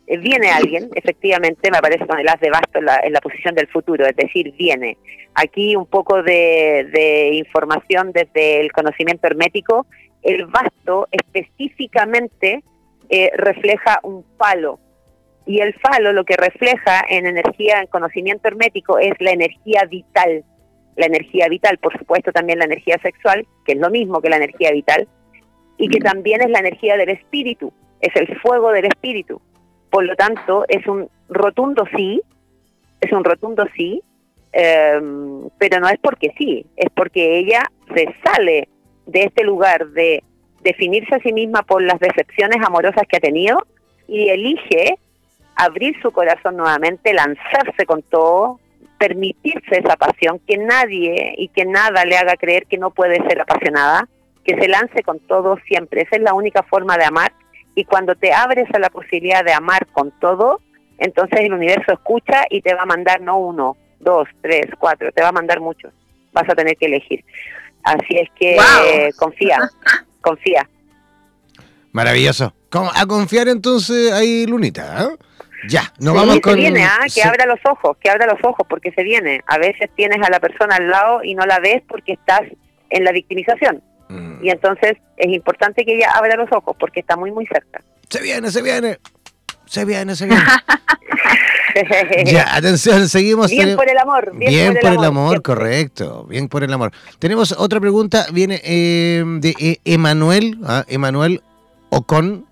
[0.07, 3.21] Eh, viene alguien, efectivamente, me aparece con el as de basto en la, en la
[3.21, 4.97] posición del futuro, es decir, viene.
[5.35, 9.85] Aquí un poco de, información desde el conocimiento hermético.
[10.21, 12.63] El basto específicamente
[13.09, 14.79] eh, refleja un falo.
[15.45, 20.43] Y el falo lo que refleja en energía, en conocimiento hermético, es la energía vital.
[20.95, 24.35] La energía vital, por supuesto, también la energía sexual, que es lo mismo que la
[24.35, 25.07] energía vital,
[25.79, 29.41] y que también es la energía del espíritu, es el fuego del espíritu.
[29.89, 32.21] Por lo tanto, es un rotundo sí,
[32.99, 34.03] es un rotundo sí,
[34.51, 37.63] em, pero no es porque sí, es porque ella
[37.95, 38.67] se sale
[39.05, 40.21] de este lugar de
[40.61, 43.65] definirse a sí misma por las decepciones amorosas que ha tenido
[44.05, 44.95] y elige
[45.55, 48.59] abrir su corazón nuevamente, lanzarse con todo,
[48.97, 53.39] permitirse esa pasión, que nadie y que nada le haga creer que no puede ser
[53.39, 54.09] apasionada,
[54.43, 56.01] que se lance con todo siempre.
[56.01, 57.33] Esa es la única forma de amar
[57.75, 60.59] y cuando te abres a la posibilidad de amar con todo,
[60.97, 65.21] entonces el universo escucha y te va a mandar no uno, dos, tres, cuatro, te
[65.21, 65.93] va a mandar muchos.
[66.33, 67.23] Vas a tener que elegir.
[67.83, 69.59] Así es que confía,
[70.21, 70.69] confía.
[71.91, 72.53] Maravilloso.
[72.95, 75.03] A confiar entonces ahí, Lunita.
[75.03, 75.17] ¿eh?
[75.67, 76.55] Ya, nos sí, vamos se con.
[76.55, 77.05] viene, ¿ah?
[77.13, 79.41] que abra los ojos, que abra los ojos, porque se viene.
[79.47, 82.41] A veces tienes a la persona al lado y no la ves porque estás
[82.89, 83.81] en la victimización.
[84.09, 84.43] Mm.
[84.43, 87.81] Y entonces es importante que ella abra los ojos porque está muy, muy cerca.
[88.09, 88.99] Se viene, se viene.
[89.65, 90.43] Se viene, se viene.
[92.25, 93.51] ya, atención, seguimos.
[93.51, 94.31] Bien por el amor.
[94.35, 96.25] Bien, por, el, amor, correcto.
[96.27, 96.91] Bien por el amor.
[97.19, 100.85] Tenemos otra pregunta, viene eh, de eh, Emanuel, ¿ah?
[100.87, 101.43] Emanuel
[101.89, 102.47] Ocon.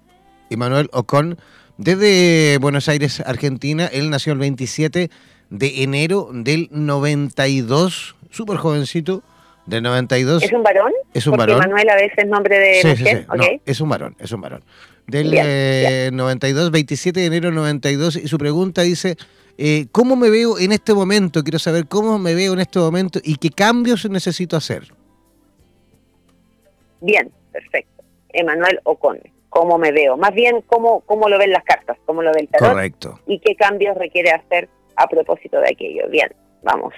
[0.52, 1.38] Emanuel Ocon,
[1.78, 3.88] desde Buenos Aires, Argentina.
[3.88, 5.10] Él nació el 27
[5.50, 9.24] de enero del 92, súper jovencito.
[9.68, 10.44] Del 92.
[10.44, 10.94] ¿Es un varón?
[11.14, 11.70] Es un Porque varón.
[11.70, 13.28] Manuel a veces es nombre de sí, mujer.
[13.30, 13.62] Sí, sí.
[13.66, 14.64] es un varón, es un varón.
[15.08, 18.16] Del bien, eh, 92, 27 de enero 92.
[18.16, 19.18] Y su pregunta dice,
[19.58, 21.44] eh, ¿cómo me veo en este momento?
[21.44, 24.84] Quiero saber cómo me veo en este momento y qué cambios necesito hacer.
[27.02, 28.04] Bien, perfecto.
[28.30, 30.16] Emanuel Ocon, ¿cómo me veo?
[30.16, 31.98] Más bien, ¿cómo, cómo lo ven las cartas?
[32.06, 32.72] ¿Cómo lo ve el tarot?
[32.72, 33.20] Correcto.
[33.28, 36.08] ¿Y qué cambios requiere hacer a propósito de aquello?
[36.10, 36.94] Bien, vamos.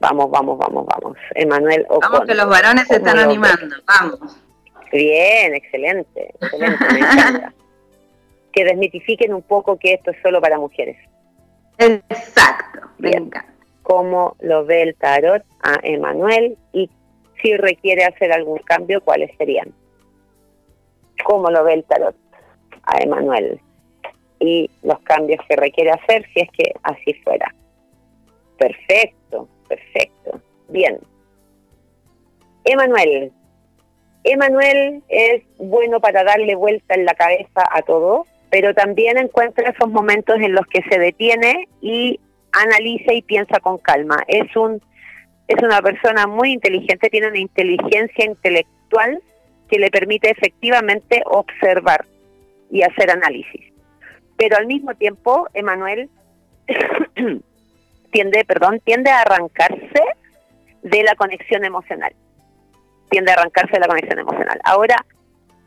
[0.00, 1.16] Vamos, vamos, vamos, vamos.
[1.34, 2.12] Emanuel Ocon.
[2.12, 4.38] Vamos que los varones se están animando, vamos.
[4.92, 7.54] Bien, excelente, excelente, me encanta.
[8.50, 10.96] Que desmitifiquen un poco que esto es solo para mujeres.
[11.76, 13.44] Exacto, venga.
[13.82, 16.90] ¿Cómo lo ve el tarot a Emanuel y
[17.40, 19.72] si requiere hacer algún cambio, cuáles serían?
[21.24, 22.16] ¿Cómo lo ve el tarot
[22.82, 23.60] a Emanuel?
[24.40, 27.54] Y los cambios que requiere hacer si es que así fuera.
[28.56, 30.40] Perfecto, perfecto.
[30.68, 30.98] Bien.
[32.64, 33.32] Emanuel.
[34.24, 39.90] Emanuel es bueno para darle vuelta en la cabeza a todo, pero también encuentra esos
[39.90, 42.20] momentos en los que se detiene y
[42.52, 44.22] analiza y piensa con calma.
[44.26, 44.82] Es un
[45.48, 49.22] es una persona muy inteligente, tiene una inteligencia intelectual
[49.70, 52.04] que le permite efectivamente observar
[52.70, 53.72] y hacer análisis.
[54.36, 56.10] Pero al mismo tiempo, Emanuel
[58.10, 60.02] tiende, perdón, tiende a arrancarse
[60.82, 62.12] de la conexión emocional.
[63.10, 64.60] Tiende a arrancarse de la conexión emocional.
[64.64, 65.04] Ahora,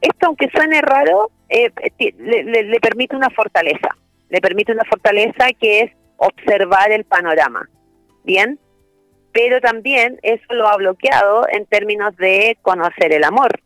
[0.02, 1.72] esto aunque suene raro, eh,
[2.18, 3.90] le, le, le permite una fortaleza.
[4.30, 7.68] Le permite una fortaleza que es observar el panorama.
[8.24, 8.60] ¿Bien?
[9.34, 13.60] Pero también eso lo ha bloqueado en términos de conocer el amor.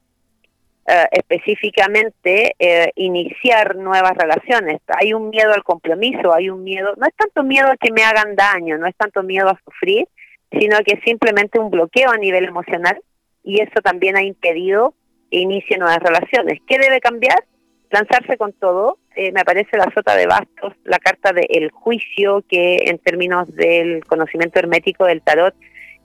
[0.87, 4.81] Uh, específicamente eh, iniciar nuevas relaciones.
[4.85, 8.03] Hay un miedo al compromiso, hay un miedo, no es tanto miedo a que me
[8.03, 10.07] hagan daño, no es tanto miedo a sufrir,
[10.51, 13.01] sino que es simplemente un bloqueo a nivel emocional
[13.43, 14.93] y eso también ha impedido
[15.31, 16.59] que inicie nuevas relaciones.
[16.67, 17.43] ¿Qué debe cambiar?
[17.89, 18.99] Lanzarse con todo.
[19.15, 24.05] Eh, me aparece la sota de bastos, la carta del juicio, que en términos del
[24.05, 25.55] conocimiento hermético del tarot,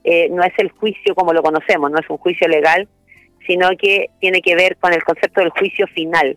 [0.04, 2.88] eh, no es el juicio como lo conocemos, no es un juicio legal,
[3.46, 6.36] sino que tiene que ver con el concepto del juicio final.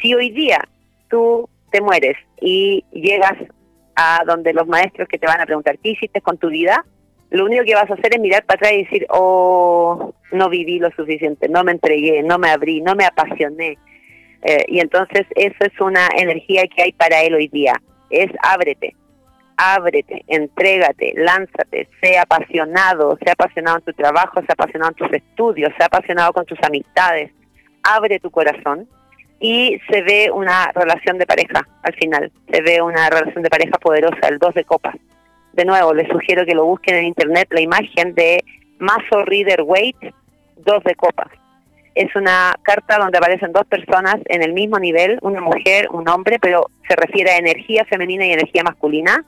[0.00, 0.60] Si hoy día
[1.08, 3.36] tú te mueres y llegas
[3.96, 6.84] a donde los maestros que te van a preguntar qué hiciste con tu vida,
[7.30, 10.78] lo único que vas a hacer es mirar para atrás y decir, oh, no viví
[10.78, 13.78] lo suficiente, no me entregué, no me abrí, no me apasioné.
[14.42, 17.74] Eh, y entonces eso es una energía que hay para él hoy día,
[18.08, 18.94] es ábrete,
[19.60, 25.70] ábrete, entrégate, lánzate, sea apasionado, sea apasionado en tu trabajo, sea apasionado en tus estudios,
[25.76, 27.30] sea apasionado con tus amistades,
[27.82, 28.88] abre tu corazón
[29.38, 33.78] y se ve una relación de pareja al final, se ve una relación de pareja
[33.78, 34.96] poderosa, el dos de copas.
[35.52, 38.42] De nuevo, les sugiero que lo busquen en internet, la imagen de
[38.78, 40.14] Mazo Reader Waite
[40.56, 41.28] dos de copas.
[41.94, 46.38] Es una carta donde aparecen dos personas en el mismo nivel, una mujer, un hombre,
[46.40, 49.24] pero se refiere a energía femenina y energía masculina,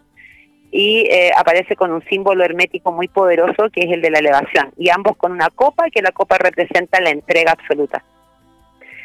[0.74, 4.72] y eh, aparece con un símbolo hermético muy poderoso que es el de la elevación,
[4.78, 8.02] y ambos con una copa, que la copa representa la entrega absoluta.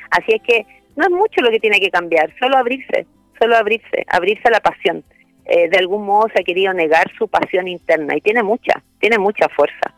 [0.10, 0.66] Así es que
[0.96, 3.06] no es mucho lo que tiene que cambiar, solo abrirse,
[3.38, 5.04] solo abrirse, abrirse a la pasión.
[5.46, 9.18] Eh, de algún modo se ha querido negar su pasión interna y tiene mucha, tiene
[9.18, 9.94] mucha fuerza.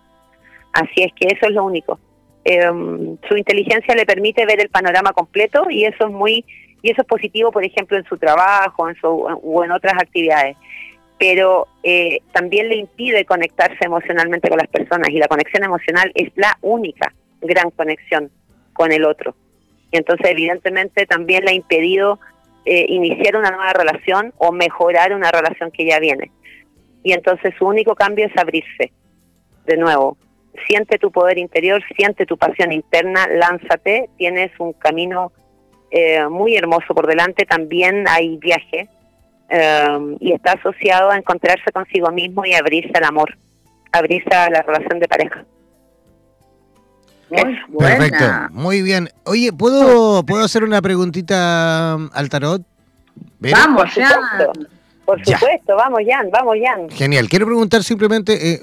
[0.73, 1.99] Así es que eso es lo único.
[2.43, 6.45] Em, su inteligencia le permite ver el panorama completo y eso es muy
[6.81, 10.55] y eso es positivo, por ejemplo, en su trabajo en su, o en otras actividades.
[11.19, 16.31] Pero eh, también le impide conectarse emocionalmente con las personas y la conexión emocional es
[16.35, 18.31] la única gran conexión
[18.73, 19.35] con el otro.
[19.91, 22.19] Y entonces, evidentemente, también le ha impedido
[22.65, 26.31] eh, iniciar una nueva relación o mejorar una relación que ya viene.
[27.03, 28.91] Y entonces su único cambio es abrirse.
[29.65, 30.17] De nuevo,
[30.67, 35.31] siente tu poder interior, siente tu pasión interna, lánzate, tienes un camino
[35.91, 38.89] eh, muy hermoso por delante, también hay viaje
[39.49, 43.37] eh, y está asociado a encontrarse consigo mismo y abrirse al amor,
[43.91, 45.45] abrirse a la relación de pareja.
[47.29, 49.09] Muy Perfecto, muy bien.
[49.25, 52.63] Oye, ¿puedo, ¿puedo hacer una preguntita al tarot?
[53.39, 54.19] Vamos, ya.
[55.05, 56.89] Por supuesto, vamos, Jan, vamos, Jan.
[56.89, 57.29] Genial.
[57.29, 58.61] Quiero preguntar simplemente, eh,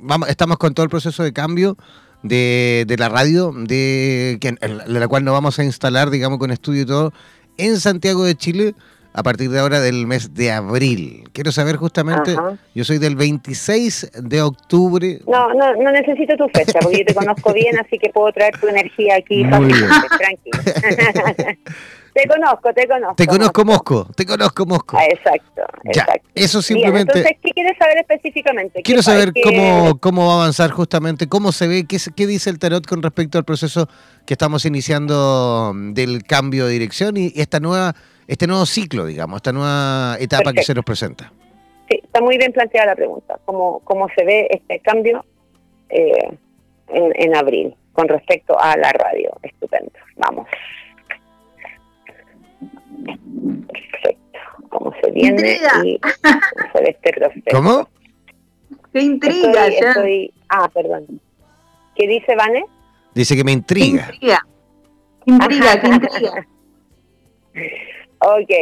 [0.00, 1.76] vamos, estamos con todo el proceso de cambio
[2.22, 6.82] de, de la radio, de, de la cual nos vamos a instalar, digamos, con estudio
[6.82, 7.12] y todo,
[7.56, 8.74] en Santiago de Chile
[9.18, 11.28] a partir de ahora del mes de abril.
[11.32, 12.36] Quiero saber justamente,
[12.72, 15.18] yo soy del 26 de octubre.
[15.26, 18.56] No, no, no necesito tu fecha, porque yo te conozco bien, así que puedo traer
[18.60, 20.58] tu energía aquí fácilmente, tranquilo.
[22.14, 23.14] te conozco, te conozco.
[23.16, 24.96] Te conozco Mosco, te conozco Mosco.
[24.96, 26.28] Ah, exacto, exacto.
[26.36, 27.18] Eso simplemente...
[27.18, 28.82] entonces, ¿qué quieres saber específicamente?
[28.82, 32.60] Quiero saber cómo, cómo va a avanzar justamente, cómo se ve, qué, qué dice el
[32.60, 33.88] tarot con respecto al proceso
[34.26, 37.96] que estamos iniciando del cambio de dirección y esta nueva
[38.28, 41.32] este nuevo ciclo, digamos, esta nueva etapa que se nos presenta.
[41.88, 45.24] Sí, está muy bien planteada la pregunta, cómo, cómo se ve este cambio
[45.88, 46.36] eh,
[46.88, 49.30] en, abril con respecto a la radio.
[49.42, 50.46] Estupendo, vamos.
[53.66, 55.98] Perfecto, cómo se viene y
[56.72, 57.46] se ve este proceso.
[57.50, 57.88] ¿Cómo?
[58.92, 59.68] ¡Qué intriga!
[60.50, 61.18] ah, perdón.
[61.96, 62.66] ¿Qué dice Vane?
[63.14, 64.10] Dice que me intriga.
[64.12, 64.46] intriga,
[65.24, 66.46] intriga, qué intriga.
[68.20, 68.52] Ok,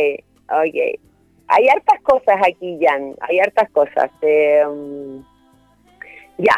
[0.50, 1.00] ok.
[1.48, 4.10] Hay hartas cosas aquí, Jan, hay hartas cosas.
[4.22, 4.64] Eh,
[6.38, 6.54] ya,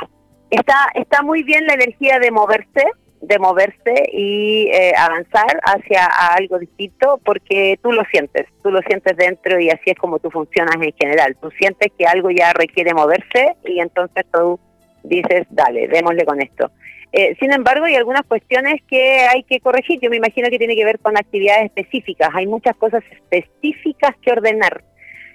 [0.51, 2.85] está, está muy bien la energía de moverse,
[3.21, 9.17] de moverse y eh, avanzar hacia algo distinto porque tú lo sientes, tú lo sientes
[9.17, 11.37] dentro y así es como tú funcionas en general.
[11.41, 14.59] Tú sientes que algo ya requiere moverse y entonces tú
[15.03, 16.71] dices, dale, démosle con esto.
[17.13, 19.99] Eh, sin embargo, hay algunas cuestiones que hay que corregir.
[20.01, 22.31] Yo me imagino que tiene que ver con actividades específicas.
[22.35, 24.85] Hay muchas cosas específicas que ordenar,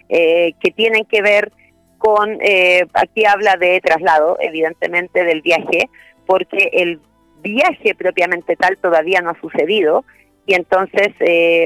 [0.09, 1.51] eh, que tienen que ver
[1.97, 5.89] con, eh, aquí habla de traslado, evidentemente, del viaje,
[6.27, 6.99] porque el
[7.41, 10.05] viaje propiamente tal todavía no ha sucedido.
[10.45, 11.09] Y entonces,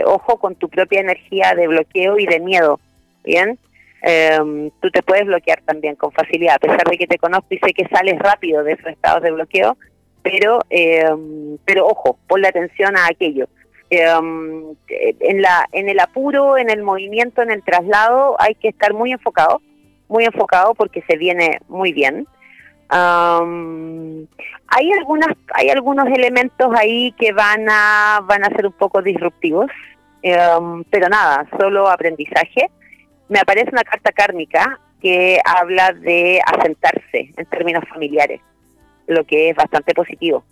[0.06, 2.80] ojo con tu propia energía de bloqueo y de miedo.
[3.24, 3.58] Bien.
[4.04, 7.58] Em, tú te puedes bloquear también con facilidad, a pesar de que te conozco y
[7.58, 9.76] sé que sales rápido de esos estados de bloqueo,
[10.30, 11.06] pero, eh,
[11.66, 13.48] pero ojo, ponle atención a aquello.
[13.90, 18.94] Em, en, la, en el apuro, en el movimiento, en el traslado, hay que estar
[18.94, 19.62] muy enfocado,
[20.10, 22.28] muy enfocado porque se viene muy bien.
[22.90, 24.28] hay
[25.00, 29.72] algunas, hay algunos elementos ahí que van a, van a ser un poco disruptivos,
[30.24, 32.70] em, pero nada, solo aprendizaje.
[33.30, 38.42] Me aparece una carta kármica que habla de asentarse en términos familiares
[39.08, 40.44] lo que es bastante positivo,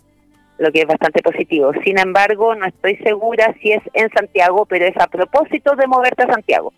[0.57, 1.71] lo que es bastante positivo.
[1.83, 6.23] Sin embargo, no estoy segura si es en Santiago, pero es a propósito de moverte
[6.23, 6.73] a Santiago.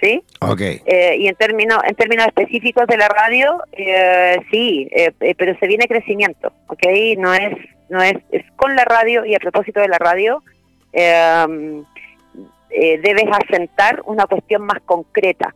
[0.00, 0.22] ¿Sí?
[0.40, 0.60] Ok.
[0.62, 5.66] Eh, y en términos, en términos específicos de la radio, eh, sí, eh, pero se
[5.66, 6.86] viene crecimiento, ¿ok?
[7.18, 7.54] No es,
[7.90, 10.42] no es, es con la radio y a propósito de la radio,
[12.70, 15.54] debes asentar una cuestión más concreta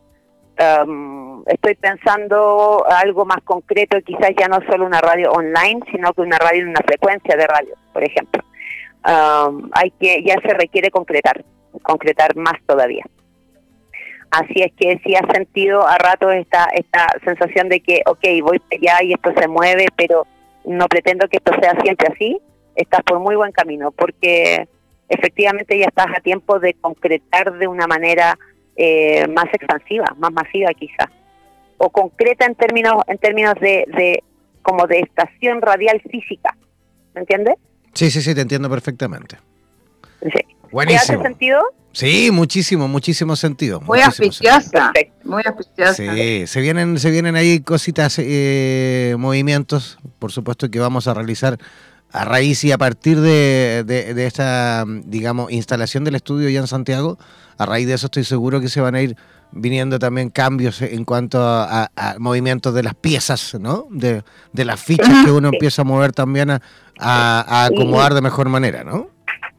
[0.57, 6.21] Um, estoy pensando algo más concreto, quizás ya no solo una radio online, sino que
[6.21, 8.41] una radio en una frecuencia de radio, por ejemplo.
[9.03, 11.43] Hay que ya se requiere concretar,
[11.83, 13.03] concretar más todavía.
[14.31, 18.61] Así es que si has sentido a rato esta esta sensación de que, ok, voy
[18.71, 20.25] allá y esto se mueve, pero
[20.63, 22.39] no pretendo que esto sea siempre así,
[22.75, 24.67] estás por muy buen camino, porque
[25.09, 28.37] efectivamente ya estás a tiempo de concretar de una manera
[28.75, 31.09] eh, más expansiva, más masiva quizá,
[31.77, 34.23] o concreta en términos en términos de, de
[34.61, 36.55] como de estación radial física,
[37.13, 37.55] ¿me entiendes?
[37.93, 39.37] Sí, sí, sí, te entiendo perfectamente.
[40.21, 40.41] Sí.
[40.71, 41.05] Buenísimo.
[41.05, 41.61] ¿Te hace sentido?
[41.93, 43.79] Sí, muchísimo, muchísimo sentido.
[43.79, 44.91] Muy muchísimo auspiciosa.
[44.91, 45.29] Perfecto.
[45.29, 45.93] Muy auspiciosa.
[45.93, 51.57] Sí, se vienen, se vienen ahí cositas, eh, movimientos, por supuesto que vamos a realizar
[52.15, 56.67] a raíz y a partir de, de- de esta, digamos, instalación del estudio ya en
[56.67, 57.17] Santiago,
[57.57, 59.15] a raíz de eso estoy seguro que se van a ir
[59.51, 63.87] viniendo también cambios en cuanto a, a- a movimientos de las piezas, ¿no?
[63.89, 66.61] De, de las fichas que uno empieza a mover también a,
[66.99, 69.07] a- a acomodar de mejor manera, ¿no?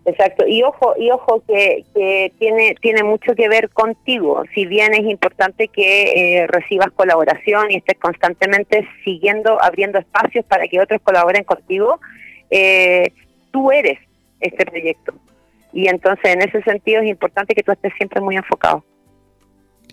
[0.06, 4.94] Exacto, y ojo, y ojo que, que tiene, tiene mucho que ver contigo, si bien
[4.94, 11.00] es importante que eh, recibas colaboración y estés constantemente siguiendo, abriendo espacios para que otros
[11.02, 11.98] colaboren contigo,
[12.50, 13.12] eh,
[13.50, 13.98] tú eres
[14.40, 15.14] este proyecto.
[15.72, 18.84] Y entonces en ese sentido es importante que tú estés siempre muy enfocado.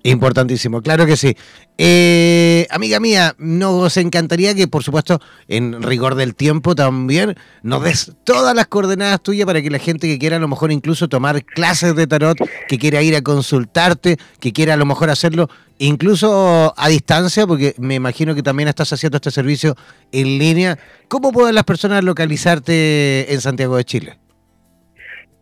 [0.05, 1.37] Importantísimo, claro que sí.
[1.77, 8.11] Eh, amiga mía, nos encantaría que, por supuesto, en rigor del tiempo también, nos des
[8.25, 11.45] todas las coordenadas tuyas para que la gente que quiera a lo mejor incluso tomar
[11.45, 12.37] clases de tarot,
[12.67, 15.49] que quiera ir a consultarte, que quiera a lo mejor hacerlo
[15.79, 19.75] incluso a distancia, porque me imagino que también estás haciendo este servicio
[20.11, 20.77] en línea.
[21.07, 24.17] ¿Cómo pueden las personas localizarte en Santiago de Chile?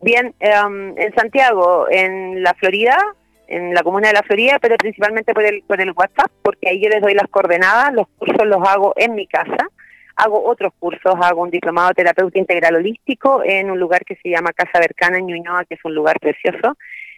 [0.03, 2.97] Bien, em, en Santiago, en la Florida,
[3.51, 6.81] en la comuna de la Florida, pero principalmente por el, por el WhatsApp, porque ahí
[6.81, 9.69] yo les doy las coordenadas, los cursos los hago en mi casa,
[10.15, 14.29] hago otros cursos, hago un diplomado de terapeuta integral holístico en un lugar que se
[14.29, 16.77] llama Casa Bercana en Ñuñoa, que es un lugar precioso.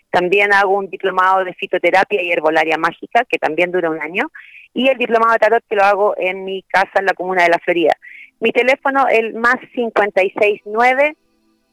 [0.09, 4.31] También hago un diplomado de fitoterapia y herbolaria mágica, que también dura un año,
[4.73, 7.49] y el diplomado de tarot que lo hago en mi casa en la comuna de
[7.49, 7.93] la Florida.
[8.39, 11.15] Mi teléfono, el más 569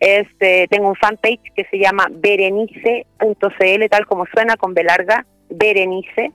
[0.01, 4.85] es, eh, tengo un fanpage que se llama berenice.cl, tal como suena, con B
[5.49, 6.33] berenice.cl,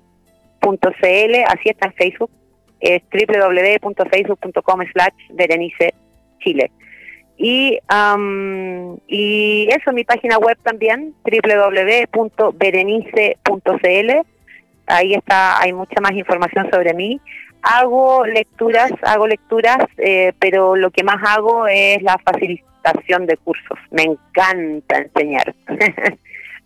[1.48, 2.32] así está en Facebook,
[2.80, 5.94] es www.facebook.com slash berenice
[6.40, 6.72] chile.
[7.38, 14.12] Y, am, y eso, mi página web también, www.berenice.cl,
[14.88, 17.20] ahí está, hay mucha más información sobre mí.
[17.62, 23.78] Hago lecturas, hago lecturas, eh, pero lo que más hago es la facilitación de cursos.
[23.92, 25.54] Me encanta enseñar,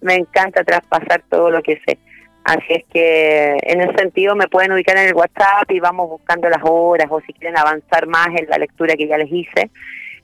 [0.01, 1.97] me encanta traspasar todo lo que sé.
[2.45, 6.47] Así es que en ese sentido me pueden ubicar en el WhatsApp y vamos buscando
[6.47, 9.71] las horas o si quieren avanzar más en la lectura que ya les hice.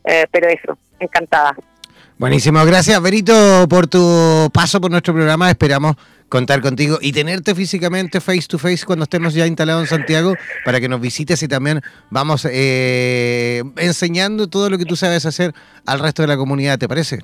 [0.03, 1.55] Eh, pero eso, encantada.
[2.17, 5.49] Buenísimo, gracias Berito por tu paso por nuestro programa.
[5.49, 5.95] Esperamos
[6.31, 10.79] contar contigo y tenerte físicamente face to face cuando estemos ya instalados en Santiago para
[10.79, 15.51] que nos visites y también vamos eh, enseñando todo lo que tú sabes hacer
[15.85, 17.19] al resto de la comunidad, ¿te parece?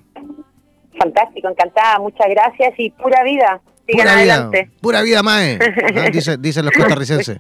[1.00, 3.62] Fantástico, encantada, muchas gracias y pura vida.
[3.88, 4.70] Sigan Pura vida, adelante.
[4.82, 5.58] pura vida, Mae,
[5.94, 6.02] ¿no?
[6.12, 7.38] Dice- dicen los costarricenses.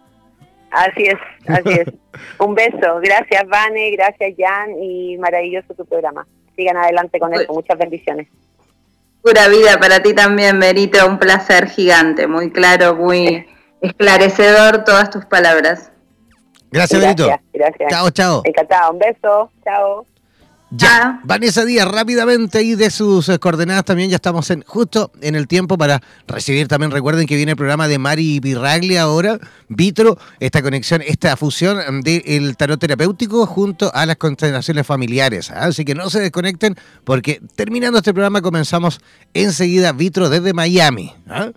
[0.71, 1.15] Así es,
[1.47, 1.87] así es.
[2.39, 2.99] Un beso.
[3.01, 6.25] Gracias, Vane, gracias, Jan, y maravilloso tu programa.
[6.55, 7.53] Sigan adelante con esto.
[7.53, 8.27] Muchas bendiciones.
[9.27, 11.05] Pura vida para ti también, Berito.
[11.05, 12.27] Un placer gigante.
[12.27, 13.45] Muy claro, muy
[13.81, 15.91] esclarecedor todas tus palabras.
[16.71, 17.43] Gracias, Gracias, Berito.
[17.51, 17.89] gracias.
[17.89, 18.41] Chao, chao.
[18.45, 18.89] Encantada.
[18.89, 19.51] Un beso.
[19.65, 20.05] Chao.
[20.69, 21.19] Ya, Ah.
[21.23, 25.47] Vanessa Díaz, rápidamente ahí de sus eh, coordenadas también, ya estamos en justo en el
[25.47, 29.39] tiempo para recibir también, recuerden que viene el programa de Mari Pirraglia ahora,
[29.69, 35.51] Vitro, esta conexión, esta fusión del tarot terapéutico junto a las constelaciones familiares.
[35.51, 35.65] ¿ah?
[35.67, 38.99] Así que no se desconecten porque terminando este programa comenzamos
[39.33, 41.13] enseguida Vitro desde Miami.
[41.29, 41.51] ¿ah?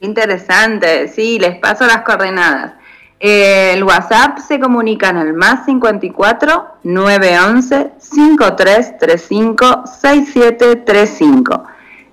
[0.00, 2.77] Interesante, sí, les paso las coordenadas.
[3.20, 11.64] El WhatsApp se comunica en el más 54 911 5335 6735.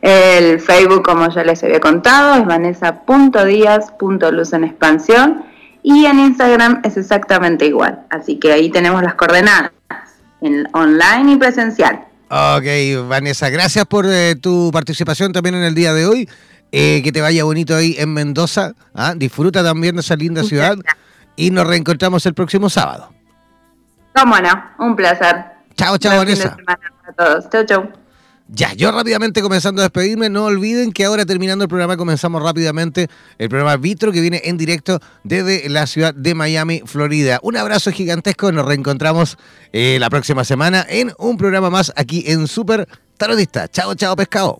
[0.01, 5.45] El Facebook, como ya les había contado, es vanessa.díaz.luz en expansión
[5.83, 8.01] y en Instagram es exactamente igual.
[8.09, 9.71] Así que ahí tenemos las coordenadas,
[10.41, 12.03] en online y presencial.
[12.29, 12.65] Ok,
[13.07, 16.27] Vanessa, gracias por eh, tu participación también en el día de hoy.
[16.77, 18.73] Eh, que te vaya bonito ahí en Mendoza.
[18.93, 19.13] ¿ah?
[19.15, 20.75] Disfruta también de esa linda Muchas ciudad.
[20.75, 20.97] gracias.
[21.37, 23.13] Y nos reencontramos el próximo sábado.
[24.13, 24.49] Cómo no,
[24.79, 25.37] un placer.
[25.77, 26.57] Chao, chao, Vanessa.
[26.65, 26.79] para
[27.17, 27.49] todos.
[27.49, 27.89] Chau, chau.
[28.49, 33.07] Ya, yo rápidamente comenzando a despedirme, no olviden que ahora terminando el programa comenzamos rápidamente
[33.37, 37.39] el programa Vitro que viene en directo desde la ciudad de Miami, Florida.
[37.41, 39.37] Un abrazo gigantesco, nos reencontramos
[39.71, 42.85] eh, la próxima semana en un programa más aquí en Super
[43.17, 43.69] Tarotista.
[43.69, 44.59] Chao, chao, pescado.